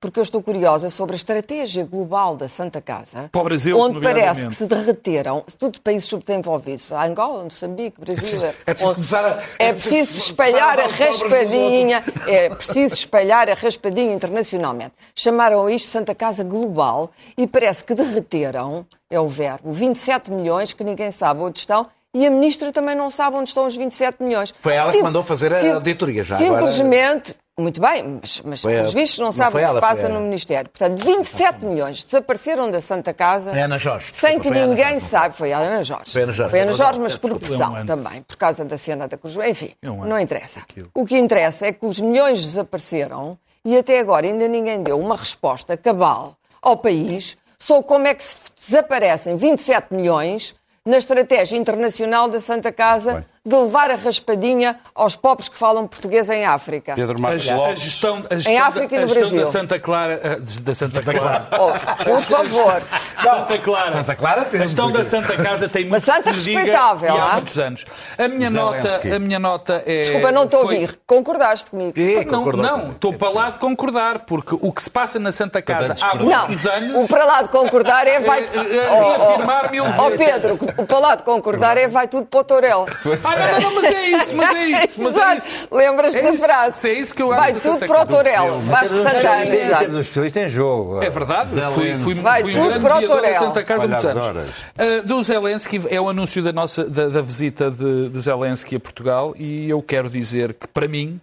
[0.00, 4.00] porque eu estou curiosa sobre a estratégia global da Santa Casa, Para o Brasil, onde
[4.00, 8.48] parece que se derreteram tudo países subdesenvolvidos, Angola, Moçambique, Brasil.
[8.66, 13.54] é preciso onde- começar a- é é preciso espalhar a raspadinha, é preciso espalhar a
[13.54, 14.92] raspadinha internacionalmente.
[15.16, 20.84] Chamaram isto Santa Casa Global e parece que derreteram, é o verbo, 27 milhões que
[20.84, 24.54] ninguém sabe onde estão e a ministra também não sabe onde estão os 27 milhões.
[24.60, 28.80] Foi ela que mandou fazer a auditoria, já agora- Simplesmente, muito bem, mas, mas Foi
[28.82, 30.20] vistos não Não o que se passa no.
[30.20, 30.70] Ministério.
[30.70, 35.34] Portanto, 27 milhões desapareceram da Santa Casa Foi Ana Jorge, sem que ninguém sabe.
[35.36, 36.12] Foi a Ana Jorge.
[36.12, 37.86] Foi a Ana Jorge, Foi Ana é Jorge, mas por um ano.
[37.86, 39.36] também, por causa da cena da Cruz.
[39.36, 40.62] Enfim, É não interessa.
[40.94, 45.16] O que interessa é que os milhões desapareceram e até agora ainda ninguém deu uma
[45.16, 50.54] resposta cabal ao país sobre como é que se desaparecem 27 milhões
[50.84, 53.24] na estratégia internacional da Santa Casa Bem.
[53.44, 56.94] De levar a raspadinha aos pobres que falam português em África.
[56.94, 57.80] Pedro A, Marcos a Lopes.
[57.80, 59.40] gestão, a gestão, Em África e da, a no Brasil.
[59.40, 60.40] da Santa Clara.
[60.62, 61.48] Da Santa Clara.
[61.52, 62.82] Oh, por favor.
[63.22, 63.92] Santa Clara.
[63.92, 64.66] Santa Clara A temos.
[64.66, 67.34] gestão da Santa Casa tem muito Mas Santa respeitável, há ah?
[67.34, 67.84] muitos anos.
[68.16, 70.00] A minha, nota, a minha nota é.
[70.00, 70.98] Desculpa, não estou a foi- ouvir.
[71.06, 71.94] Concordaste comigo?
[71.98, 72.92] Não, Concordou não, contigo.
[72.92, 76.46] estou para lá de concordar, porque o que se passa na Santa Casa há Não,
[76.48, 77.04] muitos anos.
[77.04, 78.40] o para lá de concordar é vai.
[78.40, 80.10] É, é, é, Oh, oh, oh.
[80.16, 82.86] Pedro, o para lá de concordar é vai tudo para o Torel.
[83.28, 85.36] Ah, não, não, não, mas é isso, mas é isso, mas é Exato.
[85.38, 85.68] isso.
[85.72, 86.88] Lembras-te É da isso, frase?
[86.88, 88.06] é isso que eu acho Vai tudo para o.
[88.06, 88.60] Torel.
[88.60, 89.44] Vasco Santana.
[89.44, 89.78] Exato.
[89.80, 91.02] termos especialistas em jogo.
[91.02, 93.34] É verdade, fui, fui, Vai fui tudo um grande para o Torel.
[93.38, 94.48] Santa Casa Olha muitos anos.
[94.48, 98.80] Uh, do Zelensky, é o anúncio da, nossa, da, da visita de, de Zelensky a
[98.80, 101.20] Portugal e eu quero dizer que, para mim,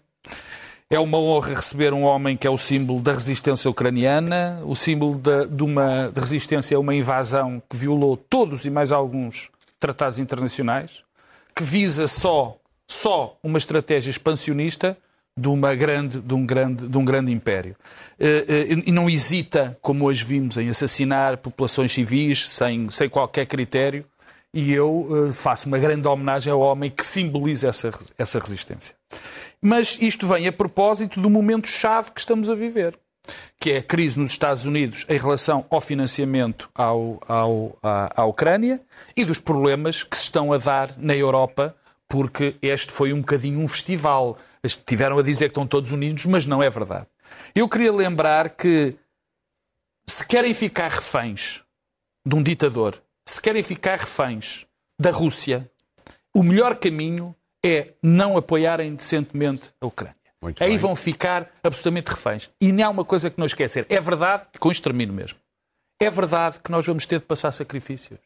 [0.89, 5.17] é uma honra receber um homem que é o símbolo da resistência ucraniana, o símbolo
[5.17, 9.49] da- de uma de resistência a uma invasão que violou todos e mais alguns
[9.79, 11.03] tratados internacionais,
[11.55, 14.97] que visa só, só uma estratégia expansionista
[15.37, 17.75] de, uma grande, de, um, grande, de um grande império.
[18.19, 23.45] Eh, eh, E não hesita, como hoje vimos, em assassinar populações civis sem, sem qualquer
[23.45, 24.05] critério.
[24.53, 28.95] E eu eh, faço uma grande homenagem ao homem que simboliza essa, essa resistência.
[29.61, 32.97] Mas isto vem a propósito do momento-chave que estamos a viver,
[33.59, 38.25] que é a crise nos Estados Unidos em relação ao financiamento ao, ao, à, à
[38.25, 38.81] Ucrânia
[39.15, 41.75] e dos problemas que se estão a dar na Europa,
[42.07, 44.37] porque este foi um bocadinho um festival.
[44.63, 47.07] Estiveram a dizer que estão todos unidos, mas não é verdade.
[47.53, 48.95] Eu queria lembrar que
[50.05, 51.63] se querem ficar reféns
[52.25, 54.65] de um ditador, se querem ficar reféns
[54.99, 55.69] da Rússia,
[56.33, 60.24] o melhor caminho é não apoiarem decentemente a Ucrânia.
[60.45, 60.77] Muito Aí bem.
[60.77, 62.51] vão ficar absolutamente reféns.
[62.61, 63.85] E não há uma coisa que não esquecer.
[63.89, 65.39] É verdade, com isto termino mesmo,
[65.99, 68.19] é verdade que nós vamos ter de passar sacrifícios.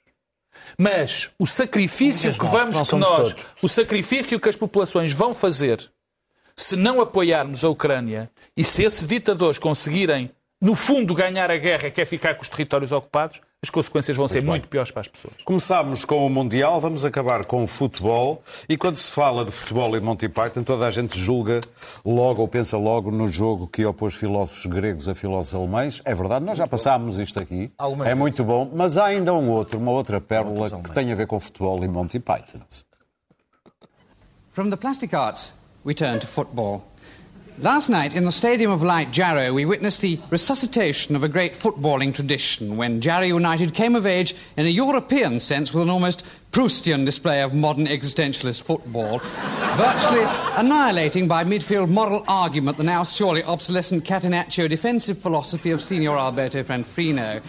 [0.78, 3.46] Mas o sacrifício que vamos, não que nós, todos.
[3.62, 5.90] o sacrifício que as populações vão fazer
[6.56, 10.30] se não apoiarmos a Ucrânia e se esses ditadores conseguirem,
[10.62, 14.28] no fundo, ganhar a guerra, que é ficar com os territórios ocupados, as consequências vão
[14.28, 15.34] ser muito piores para as pessoas.
[15.44, 18.42] Começámos com o Mundial, vamos acabar com o futebol.
[18.70, 21.60] E quando se fala de futebol e de Monty Python, toda a gente julga
[22.06, 26.02] logo ou pensa logo no jogo que opôs filósofos gregos a filósofos alemães.
[26.06, 27.70] É verdade, nós já passámos isto aqui.
[27.78, 28.20] Algumas É vezes.
[28.20, 31.38] muito bom, mas há ainda um outro, uma outra pérola que tem a ver com
[31.40, 32.60] futebol e Monty Python.
[34.52, 35.54] From the plastic arts,
[35.86, 36.84] we turn to football.
[37.62, 41.56] Last night, in the Stadium of Light, Jarrow, we witnessed the resuscitation of a great
[41.56, 46.24] footballing tradition when Jarrow United came of age in a European sense with an almost
[46.54, 49.20] Proustian display of modern existentialist football,
[49.76, 56.18] virtually annihilating by midfield moral argument the now surely obsolescent Catenaccio defensive philosophy of Signor
[56.18, 57.42] Alberto Franfrino.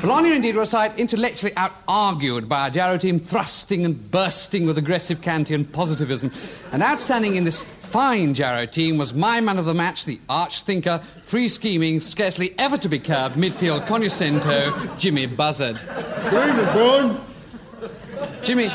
[0.00, 4.78] Bologna indeed were a side intellectually out-argued by a Jarrow team thrusting and bursting with
[4.78, 6.30] aggressive Kantian positivism,
[6.72, 10.62] and outstanding in this fine Jarrow team was my man of the match, the arch
[10.62, 15.76] thinker, free scheming, scarcely ever to be curbed midfield conuscento, Jimmy Buzzard.
[16.30, 17.20] Good evening, Bones.
[18.44, 18.68] Jimmy,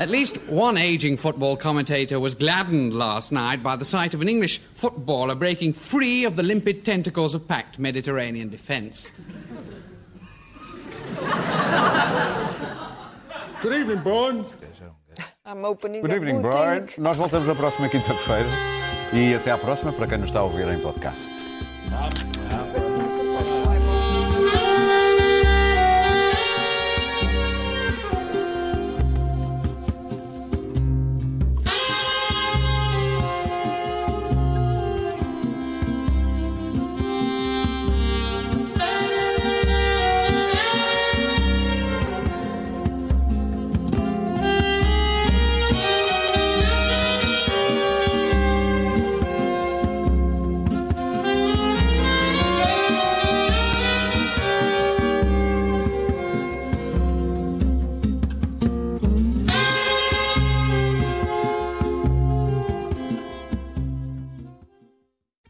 [0.00, 4.28] at least one aging football commentator was gladdened last night by the sight of an
[4.28, 9.12] English footballer breaking free of the limpid tentacles of packed Mediterranean defence.
[13.62, 14.56] Good evening, Bones.
[15.46, 16.40] I'm opening Good evening.
[16.40, 16.86] Brian.
[16.96, 18.48] Nós voltamos na próxima quinta-feira.
[19.12, 21.28] E até à próxima para quem nos está a ouvir em podcast.
[21.92, 22.08] Ah,